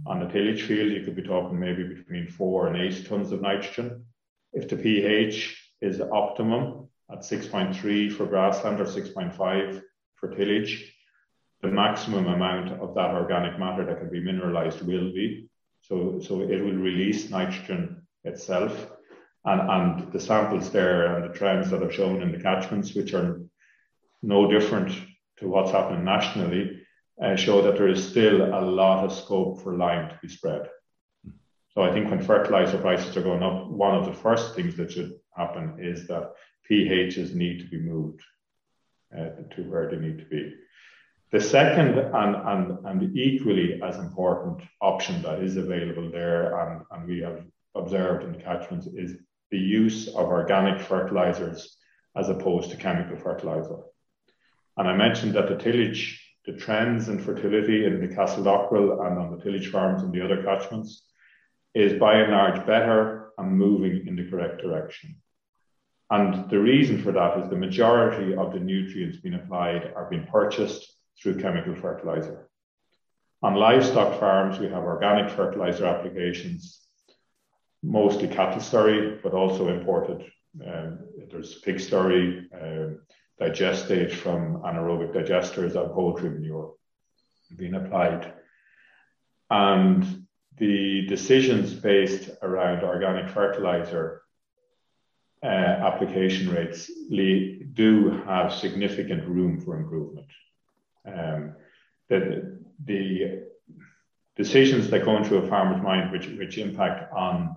[0.07, 3.43] On a tillage field, you could be talking maybe between 4 and 8 tons of
[3.43, 4.05] nitrogen.
[4.53, 9.83] If the pH is optimum at 6.3 for grassland or 6.5
[10.17, 10.93] for tillage,
[11.61, 15.49] the maximum amount of that organic matter that can be mineralized will be.
[15.83, 18.91] So, so it will release nitrogen itself
[19.45, 23.15] and, and the samples there and the trends that are shown in the catchments, which
[23.15, 23.41] are
[24.23, 24.93] no different
[25.39, 26.81] to what's happening nationally,
[27.23, 30.69] uh, show that there is still a lot of scope for lime to be spread.
[31.71, 34.93] So I think when fertilizer prices are going up, one of the first things that
[34.93, 36.33] should happen is that
[36.69, 38.21] pHs need to be moved
[39.17, 40.55] uh, to where they need to be.
[41.31, 47.07] The second and, and, and equally as important option that is available there and, and
[47.07, 49.17] we have observed in the catchments is
[49.51, 51.77] the use of organic fertilizers
[52.17, 53.81] as opposed to chemical fertilizer.
[54.79, 59.37] And I mentioned that the tillage, the trends in fertility in the Castledockrell and on
[59.37, 61.05] the tillage farms and the other catchments
[61.75, 65.17] is by and large better and moving in the correct direction.
[66.11, 70.27] And the reason for that is the majority of the nutrients being applied are being
[70.27, 72.49] purchased through chemical fertilizer.
[73.43, 76.81] On livestock farms, we have organic fertilizer applications,
[77.83, 80.25] mostly cattle slurry, but also imported.
[80.67, 80.99] Um,
[81.31, 82.95] there's pig slurry, uh,
[83.41, 86.75] digestate from anaerobic digesters and poultry manure
[87.57, 88.33] being applied.
[89.51, 90.27] And
[90.59, 94.23] the decisions based around organic fertilizer
[95.43, 100.27] uh, application rates do have significant room for improvement.
[101.09, 101.55] Um,
[102.09, 103.45] the, the
[104.37, 107.57] decisions that go into a farmer's mind, which, which impact on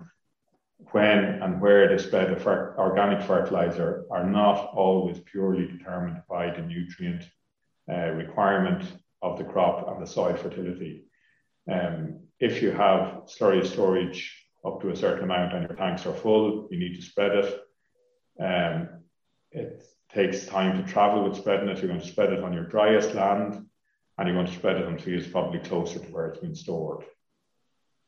[0.92, 6.50] when and where they spread the fer- organic fertilizer, are not always purely determined by
[6.50, 7.24] the nutrient
[7.92, 8.84] uh, requirement
[9.22, 11.06] of the crop and the soil fertility.
[11.72, 14.36] Um, if you have slurry storage
[14.66, 17.62] up to a certain amount and your tanks are full, you need to spread it.
[18.40, 18.90] Um,
[19.52, 19.84] it
[20.14, 21.80] takes time to travel with spreading it.
[21.80, 23.66] You're going to spread it on your driest land
[24.18, 27.06] and you're going to spread it until it's probably closer to where it's been stored.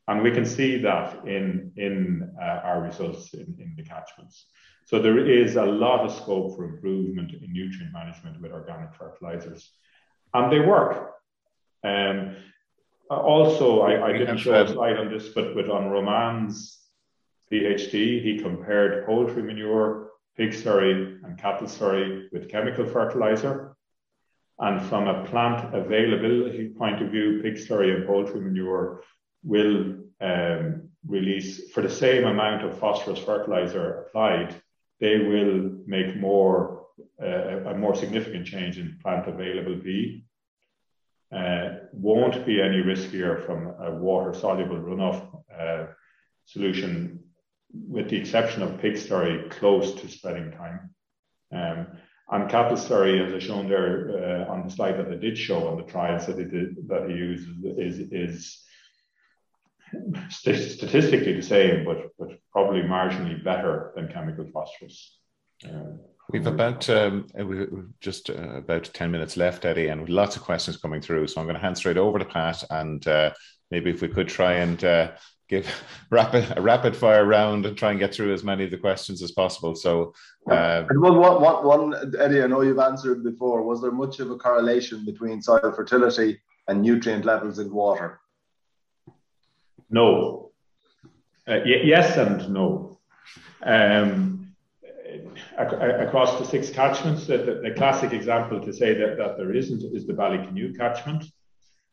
[0.08, 4.46] And we can see that in, in uh, our results in, in the catchments.
[4.86, 9.72] So there is a lot of scope for improvement in nutrient management with organic fertilizers.
[10.34, 11.14] And they work.
[11.86, 12.36] Um,
[13.10, 16.80] also, I, I didn't show a slide on this, but with on Roman's
[17.52, 20.03] PhD, he compared poultry manure,
[20.38, 23.76] pig slurry, and cattle slurry with chemical fertilizer.
[24.60, 29.04] And from a plant availability point of view, pig slurry and poultry manure
[29.44, 34.56] will um, release, for the same amount of phosphorus fertilizer applied,
[35.00, 36.84] they will make more
[37.22, 39.76] uh, a more significant change in plant available
[41.34, 45.26] uh, won't be any riskier from a water soluble runoff
[45.60, 45.88] uh,
[46.46, 47.23] solution,
[47.74, 50.94] with the exception of pig slurry close to spreading time.
[51.52, 51.88] Um,
[52.30, 55.68] and cattle slurry, as I shown there uh, on the slide that I did show
[55.68, 57.48] on the trials that he did, that he uses,
[57.78, 58.64] is, is
[60.30, 65.18] statistically the same, but, but probably marginally better than chemical phosphorus.
[65.70, 66.00] Um,
[66.30, 67.68] We've about um, uh, we've
[68.00, 71.28] just uh, about ten minutes left, Eddie, and lots of questions coming through.
[71.28, 73.34] So I'm going to hand straight over to Pat, and uh,
[73.72, 75.12] maybe if we could try and uh,
[75.50, 75.68] give
[76.10, 79.22] rapid a rapid fire round and try and get through as many of the questions
[79.22, 79.76] as possible.
[79.76, 80.14] So,
[80.50, 83.64] uh, one, one, one, Eddie, I know you've answered before.
[83.64, 88.20] Was there much of a correlation between soil fertility and nutrient levels in water?
[89.90, 90.52] No.
[91.48, 93.00] Uh, y- yes and no.
[93.62, 94.56] Um,
[95.58, 97.28] across the six catchments.
[97.28, 101.26] The, the, the, classic example to say that, that there isn't is the Ballycanoe catchment.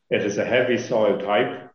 [0.09, 1.70] It is a heavy soil type.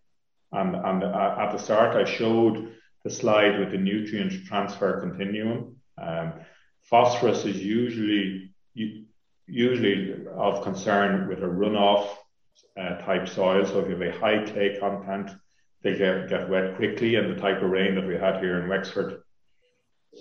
[0.53, 2.73] And, and uh, at the start, I showed
[3.05, 5.77] the slide with the nutrient transfer continuum.
[5.99, 6.35] Um,
[6.83, 8.53] phosphorus is usually
[9.47, 12.09] usually of concern with a runoff
[12.79, 13.65] uh, type soil.
[13.65, 15.31] So if you have a high clay content,
[15.83, 17.15] they get, get wet quickly.
[17.17, 19.23] And the type of rain that we had here in Wexford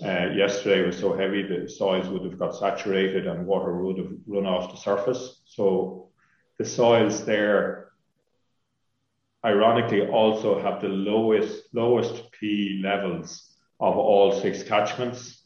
[0.04, 4.12] uh, yesterday was so heavy the soils would have got saturated and water would have
[4.26, 5.40] run off the surface.
[5.46, 6.10] So
[6.58, 7.85] the soils there,
[9.46, 15.42] ironically, also have the lowest lowest P levels of all six catchments,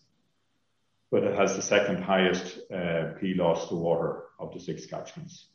[1.10, 5.48] but it has the second highest uh, P loss to water of the six catchments.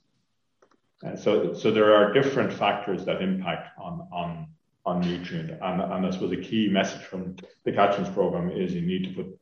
[1.02, 4.48] And so, so there are different factors that impact on on
[4.86, 5.52] on nutrient.
[5.52, 9.24] And, and I suppose the key message from the catchments program is you need to
[9.24, 9.40] put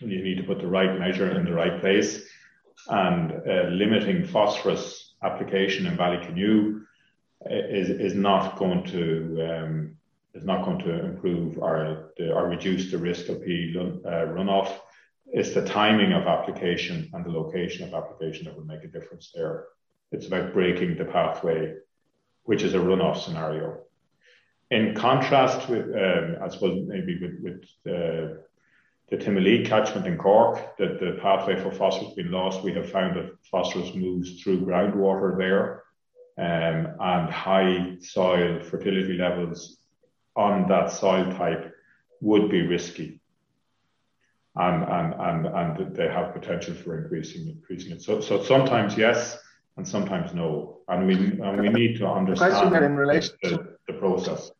[0.00, 2.26] you need to put the right measure in the right place
[2.88, 6.82] and uh, limiting phosphorus application in Ballycanoe
[7.50, 9.96] is, is not going to um,
[10.34, 14.72] is not going to improve or, or reduce the risk of P uh, runoff.
[15.26, 19.32] It's the timing of application and the location of application that will make a difference
[19.34, 19.64] there.
[20.12, 21.74] It's about breaking the pathway,
[22.44, 23.78] which is a runoff scenario.
[24.70, 28.42] In contrast with, um, I suppose maybe with, with uh,
[29.08, 33.16] the Timoleague catchment in Cork, that the pathway for phosphorus being lost, we have found
[33.16, 35.84] that phosphorus moves through groundwater there,
[36.38, 39.78] um, and high soil fertility levels
[40.36, 41.72] on that soil type
[42.20, 43.20] would be risky.
[44.54, 48.02] And, and, and, and they have potential for increasing increasing it.
[48.02, 49.38] So, so sometimes yes,
[49.76, 50.78] and sometimes no.
[50.88, 54.50] And we and we need to understand in relation the, the process.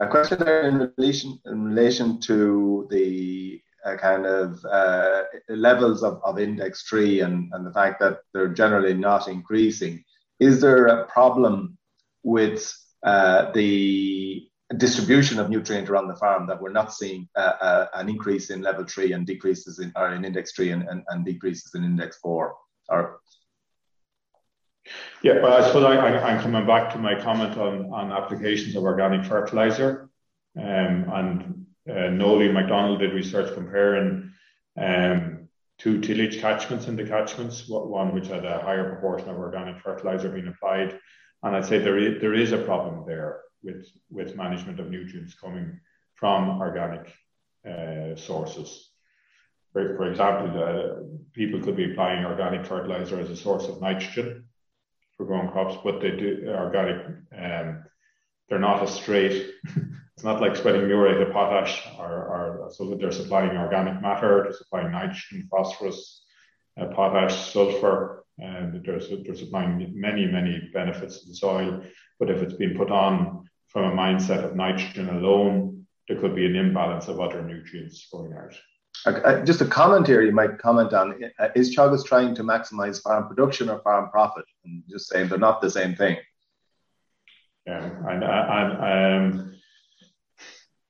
[0.00, 6.20] A question there in relation in relation to the uh, kind of uh, levels of,
[6.24, 10.04] of index three and, and the fact that they're generally not increasing.
[10.38, 11.76] Is there a problem
[12.22, 12.72] with
[13.02, 18.08] uh, the distribution of nutrient around the farm that we're not seeing uh, uh, an
[18.08, 21.74] increase in level three and decreases in, or in index three and, and, and decreases
[21.74, 22.54] in index four?
[22.88, 23.20] Or
[25.22, 28.84] Yeah, well, I suppose I, am coming back to my comment on, on applications of
[28.84, 30.08] organic fertilizer.
[30.56, 31.59] Um, and
[31.90, 34.32] uh, Nolly McDonald did research comparing
[34.76, 39.80] um, two tillage catchments in the catchments, one which had a higher proportion of organic
[39.80, 40.98] fertilizer being applied.
[41.42, 45.34] And I'd say there is, there is a problem there with, with management of nutrients
[45.34, 45.80] coming
[46.14, 47.12] from organic
[47.66, 48.90] uh, sources.
[49.72, 54.44] For, for example, uh, people could be applying organic fertilizer as a source of nitrogen
[55.16, 57.06] for growing crops, but they do organic.
[57.36, 57.84] Um,
[58.48, 59.54] they're not as straight.
[60.20, 64.42] it's not like spreading muriate of potash, or, or, so that they're supplying organic matter,
[64.42, 66.26] they're supplying nitrogen, phosphorus,
[66.78, 71.82] uh, potash, sulfur, and they're, they're supplying many, many benefits to the soil.
[72.18, 76.44] But if it's been put on from a mindset of nitrogen alone, there could be
[76.44, 78.54] an imbalance of other nutrients going out.
[79.06, 83.00] Uh, just a comment here you might comment on uh, is Teagasc trying to maximize
[83.00, 84.44] farm production or farm profit?
[84.66, 86.18] And just saying they're not the same thing.
[87.66, 89.49] Yeah, and, and um,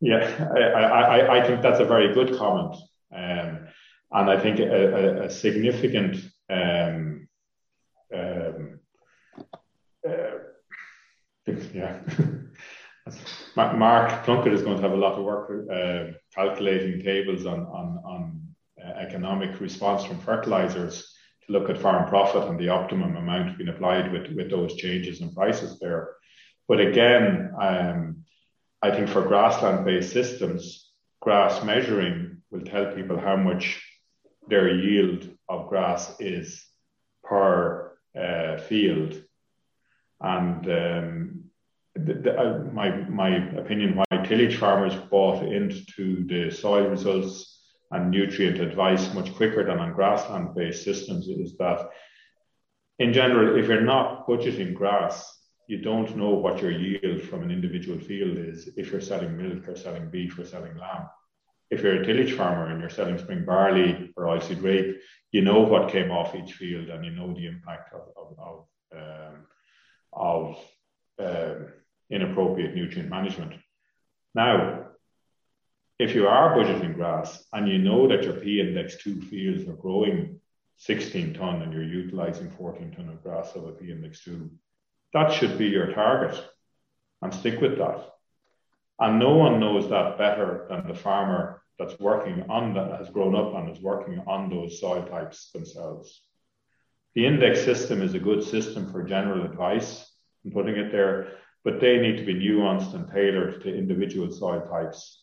[0.00, 2.76] yeah, I, I, I think that's a very good comment.
[3.14, 3.68] Um,
[4.12, 6.16] and I think a, a, a significant
[6.48, 7.28] um,
[8.14, 8.80] um,
[10.06, 10.30] uh,
[11.74, 12.00] yeah.
[13.56, 18.02] Mark Plunkett is going to have a lot of work uh, calculating tables on, on,
[18.04, 18.42] on
[18.84, 21.12] uh, economic response from fertilizers
[21.46, 25.20] to look at farm profit and the optimum amount being applied with, with those changes
[25.20, 26.14] in prices there.
[26.68, 28.19] But again, um,
[28.82, 33.82] I think for grassland based systems, grass measuring will tell people how much
[34.48, 36.64] their yield of grass is
[37.22, 39.22] per uh, field.
[40.20, 41.44] And um,
[41.94, 47.58] the, the, uh, my my opinion why tillage farmers bought into the soil results
[47.90, 51.90] and nutrient advice much quicker than on grassland based systems is that
[52.98, 55.39] in general if you're not budgeting grass
[55.70, 59.68] you don't know what your yield from an individual field is if you're selling milk
[59.68, 61.06] or selling beef or selling lamb
[61.70, 64.96] if you're a tillage farmer and you're selling spring barley or oilseed rape
[65.32, 68.56] you know what came off each field and you know the impact of of, of,
[69.00, 69.36] um,
[70.12, 70.56] of
[71.20, 71.68] um,
[72.10, 73.52] inappropriate nutrient management.
[74.34, 74.86] Now,
[75.98, 79.74] if you are budgeting grass and you know that your P index 2 fields are
[79.74, 80.40] growing
[80.78, 84.50] 16 ton and you're utilizing 14 ton of grass of a P index 2,
[85.12, 86.42] that should be your target
[87.22, 88.06] and stick with that.
[88.98, 93.34] And no one knows that better than the farmer that's working on that, has grown
[93.34, 96.22] up and is working on those soil types themselves.
[97.14, 100.06] The index system is a good system for general advice
[100.44, 101.32] and putting it there
[101.64, 105.22] but they need to be nuanced and tailored to individual soil types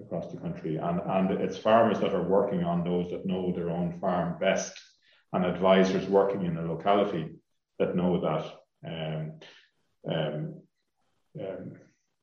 [0.00, 0.76] across the country.
[0.76, 4.72] And, and it's farmers that are working on those that know their own farm best
[5.32, 7.34] and advisors working in a locality
[7.78, 8.50] that know that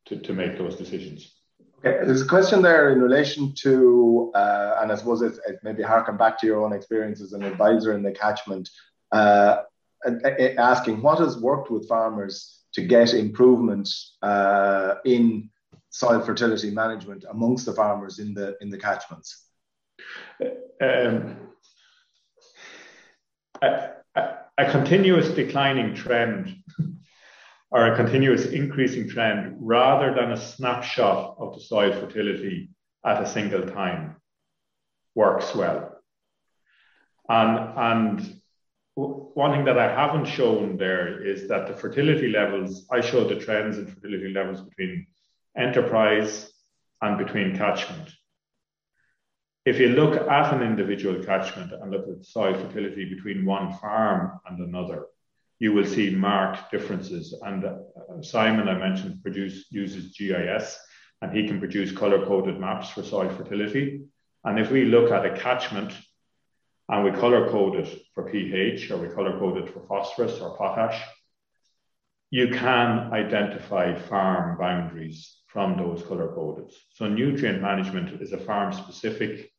[0.07, 1.33] to, to make those decisions.
[1.79, 5.83] Okay, there's a question there in relation to, uh, and I suppose it, it maybe
[5.83, 8.67] harken back to your own experience as an advisor in the catchment,
[9.11, 9.57] uh,
[10.57, 13.89] asking what has worked with farmers to get improvement
[14.21, 15.49] uh, in
[15.89, 19.45] soil fertility management amongst the farmers in the in the catchments?
[20.81, 21.37] Um,
[23.61, 26.55] a, a, a, continuous declining trend
[27.71, 32.69] or a continuous increasing trend rather than a snapshot of the soil fertility
[33.05, 34.15] at a single time
[35.15, 35.99] works well.
[37.29, 38.41] And, and
[38.95, 43.39] one thing that I haven't shown there is that the fertility levels, I showed the
[43.39, 45.07] trends in fertility levels between
[45.55, 46.51] enterprise
[47.01, 48.09] and between catchment.
[49.67, 54.39] If you look at an individual catchment and look at soil fertility between one farm
[54.47, 55.07] and another,
[55.59, 57.37] you will see marked differences.
[57.45, 57.75] And uh,
[58.21, 60.79] Simon, I mentioned, produce, uses GIS
[61.21, 64.03] and he can produce color coded maps for soil fertility.
[64.45, 65.91] And if we look at a catchment
[66.87, 70.55] and we color code it for pH or we color code it for phosphorus or
[70.55, 71.03] potash,
[72.29, 76.71] you can identify farm boundaries from those color coded.
[76.91, 79.51] So nutrient management is a farm specific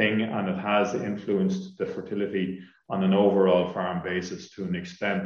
[0.00, 2.46] thing and it has influenced the fertility
[2.88, 5.24] on an overall farm basis to an extent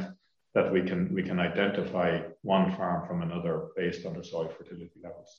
[0.53, 2.09] that we can we can identify
[2.41, 5.31] one farm from another based on their soil fertility levels.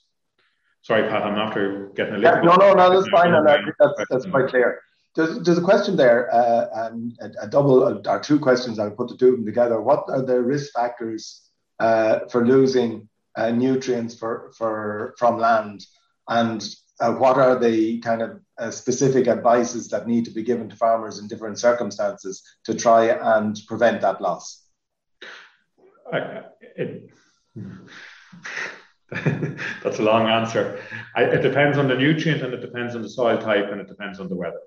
[0.82, 2.36] Sorry, Pat, I'm after getting a little.
[2.36, 4.80] Yeah, no, no, no, that's fine, and that's, that's quite clear.
[5.16, 8.78] There's, there's a question there, uh, um, a, a, double uh, or two questions.
[8.78, 9.80] I'll put the two of them together.
[9.80, 11.22] What are the risk factors
[11.80, 15.78] uh, for losing uh, nutrients for, for from land,
[16.28, 16.60] and
[17.00, 20.76] uh, what are the kind of uh, specific advices that need to be given to
[20.76, 24.64] farmers in different circumstances to try and prevent that loss?
[26.12, 26.42] I,
[26.76, 27.10] it,
[29.82, 30.80] that's a long answer.
[31.14, 33.88] I, it depends on the nutrient and it depends on the soil type and it
[33.88, 34.60] depends on the weather.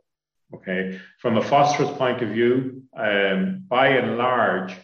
[0.53, 0.99] Okay.
[1.19, 4.75] From a phosphorus point of view, um, by and large,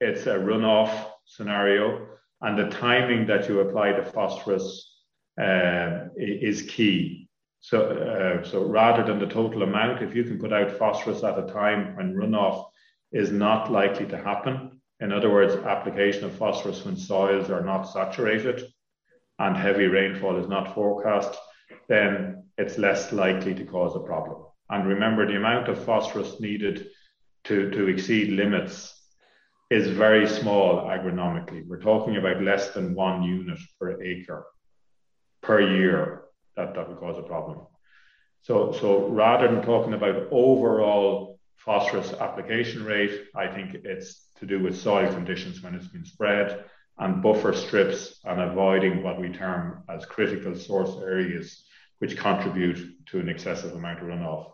[0.00, 2.06] it's a runoff scenario,
[2.40, 4.89] and the timing that you apply the phosphorus
[5.40, 7.28] uh, is key.
[7.60, 11.38] So, uh, so rather than the total amount, if you can put out phosphorus at
[11.38, 12.66] a time when runoff
[13.12, 17.84] is not likely to happen, in other words, application of phosphorus when soils are not
[17.84, 18.62] saturated
[19.38, 21.38] and heavy rainfall is not forecast,
[21.88, 24.44] then it's less likely to cause a problem.
[24.68, 26.88] And remember, the amount of phosphorus needed
[27.44, 28.94] to, to exceed limits
[29.70, 31.66] is very small agronomically.
[31.66, 34.44] We're talking about less than one unit per acre
[35.50, 36.22] per year
[36.56, 37.58] that, that would cause a problem.
[38.42, 44.62] So, so rather than talking about overall phosphorus application rate, I think it's to do
[44.62, 46.66] with soil conditions when it's been spread
[46.98, 51.64] and buffer strips and avoiding what we term as critical source areas,
[51.98, 54.52] which contribute to an excessive amount of runoff.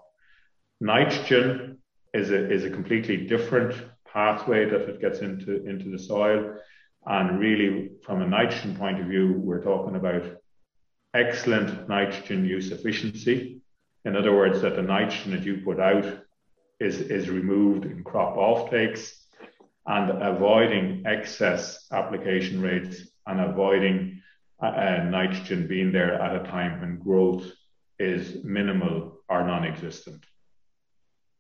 [0.81, 1.77] Nitrogen
[2.15, 3.75] is a, is a completely different
[4.11, 6.55] pathway that it gets into, into the soil.
[7.05, 10.25] And really, from a nitrogen point of view, we're talking about
[11.17, 13.61] excellent nitrogen use efficiency.
[14.05, 16.05] In other words, that the nitrogen that you put out
[16.79, 19.13] is, is removed in crop offtakes
[19.87, 24.21] and avoiding excess application rates and avoiding
[24.63, 27.47] uh, uh nitrogen being there at a time when growth
[27.99, 30.25] is minimal or non existent.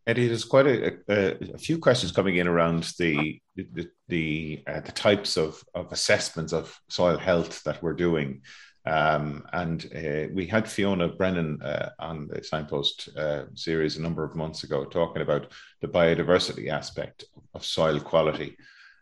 [0.06, 4.80] Eddie, there's quite a, a, a, few questions coming in around the the the, uh,
[4.80, 8.42] the types of, of assessments of soil health that we're doing.
[8.86, 14.22] Um, and uh, we had Fiona Brennan uh, on the Signpost uh, series a number
[14.22, 17.24] of months ago talking about the biodiversity aspect
[17.54, 18.56] of soil quality.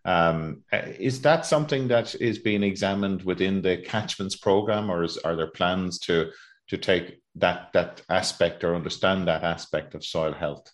[0.06, 5.18] Um, uh, is that something that is being examined within the catchments program, or is,
[5.18, 6.30] are there plans to
[6.68, 10.70] to take that that aspect or understand that aspect of soil health?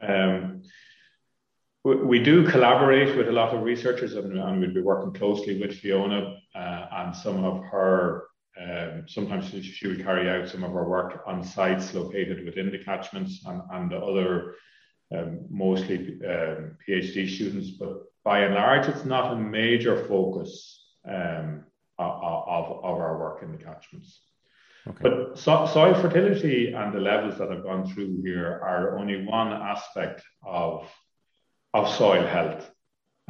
[0.00, 0.62] Um,
[1.96, 5.78] we, do collaborate with a lot of researchers, and, and we'll be working closely with
[5.78, 8.24] Fiona uh, and some of her.
[8.60, 12.82] Um, sometimes she will carry out some of her work on sites located within the
[12.82, 14.54] catchments and, and the other
[15.16, 21.64] um, mostly um, PhD students, but by and large, it's not a major focus um,
[21.98, 24.20] of, of, of, our work in the catchments.
[24.86, 24.98] Okay.
[25.00, 29.52] But so, soil fertility and the levels that I've gone through here are only one
[29.52, 30.88] aspect of,
[31.74, 32.70] of soil health.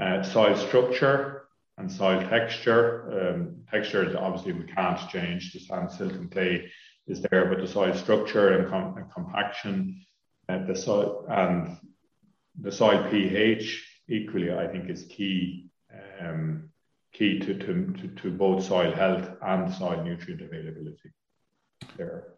[0.00, 3.32] Uh, soil structure and soil texture.
[3.34, 5.52] Um, texture is obviously we can't change.
[5.52, 6.70] The sand, silt, and clay
[7.06, 10.04] is there, but the soil structure and, com- and compaction,
[10.48, 11.76] uh, the soil and
[12.60, 15.70] the soil pH equally, I think, is key.
[16.20, 16.70] Um,
[17.12, 21.10] key to, to, to, to both soil health and soil nutrient availability
[21.96, 22.34] there.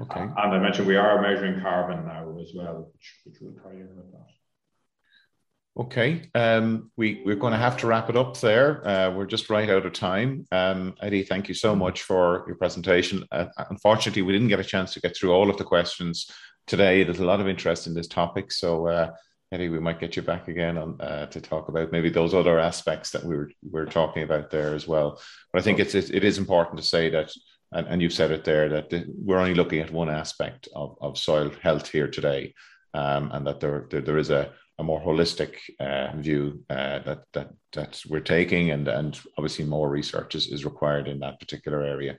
[0.00, 0.20] Okay.
[0.20, 3.96] And I mentioned we are measuring carbon now as well, which, which will tie in
[3.96, 4.26] with that.
[5.80, 8.86] Okay, um, we, we're going to have to wrap it up there.
[8.86, 10.46] Uh, we're just right out of time.
[10.52, 13.24] Um, Eddie, thank you so much for your presentation.
[13.32, 16.30] Uh, unfortunately, we didn't get a chance to get through all of the questions
[16.66, 17.02] today.
[17.02, 18.52] There's a lot of interest in this topic.
[18.52, 19.12] So, uh,
[19.52, 22.58] Eddie, we might get you back again on, uh, to talk about maybe those other
[22.58, 25.18] aspects that we were, we were talking about there as well.
[25.50, 27.32] But I think it's, it is important to say that
[27.72, 31.16] and, and you've said it there that we're only looking at one aspect of, of
[31.16, 32.52] soil health here today,
[32.92, 37.20] um, and that there, there, there is a, a more holistic uh, view uh, that
[37.34, 41.82] that that we're taking, and and obviously more research is, is required in that particular
[41.84, 42.18] area.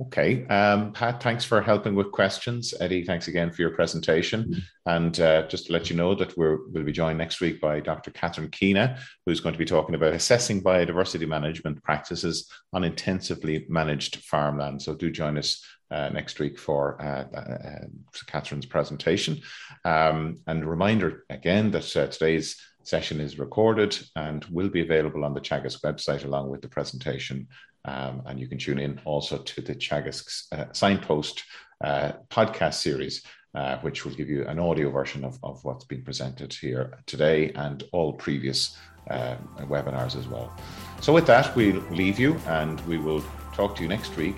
[0.00, 0.46] Okay.
[0.46, 2.74] Um, Pat, thanks for helping with questions.
[2.80, 4.44] Eddie, thanks again for your presentation.
[4.44, 4.60] Mm-hmm.
[4.86, 7.78] And uh, just to let you know that we will be joined next week by
[7.78, 8.10] Dr.
[8.10, 14.16] Catherine Keena, who's going to be talking about assessing biodiversity management practices on intensively managed
[14.16, 14.82] farmland.
[14.82, 17.86] So do join us uh, next week for uh, uh
[18.26, 19.40] Catherine's presentation.
[19.84, 25.24] Um, and a reminder again that uh, today's session is recorded and will be available
[25.24, 27.46] on the Teagasc website along with the presentation
[27.84, 31.44] um, and you can tune in also to the Teagasc uh, Signpost
[31.82, 33.22] uh, podcast series,
[33.54, 37.50] uh, which will give you an audio version of, of what's been presented here today
[37.56, 38.76] and all previous
[39.10, 40.56] um, webinars as well.
[41.00, 43.22] So, with that, we'll leave you and we will
[43.52, 44.36] talk to you next week.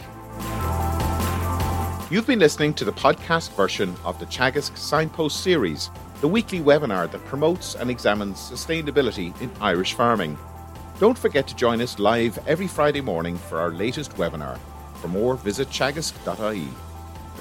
[2.11, 5.91] You've been listening to the podcast version of the Teagasc Signpost series,
[6.21, 10.39] the weekly webinar that promotes and examines sustainability in Irish farming.
[11.01, 14.59] Don't forget to join us live every Friday morning for our latest webinar.
[15.01, 16.69] For more, visit teagasc.ie.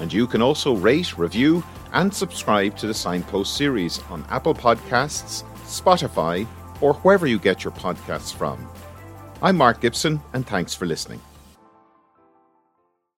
[0.00, 5.44] And you can also rate, review, and subscribe to the Signpost series on Apple Podcasts,
[5.62, 6.46] Spotify,
[6.80, 8.68] or wherever you get your podcasts from.
[9.40, 11.20] I'm Mark Gibson, and thanks for listening.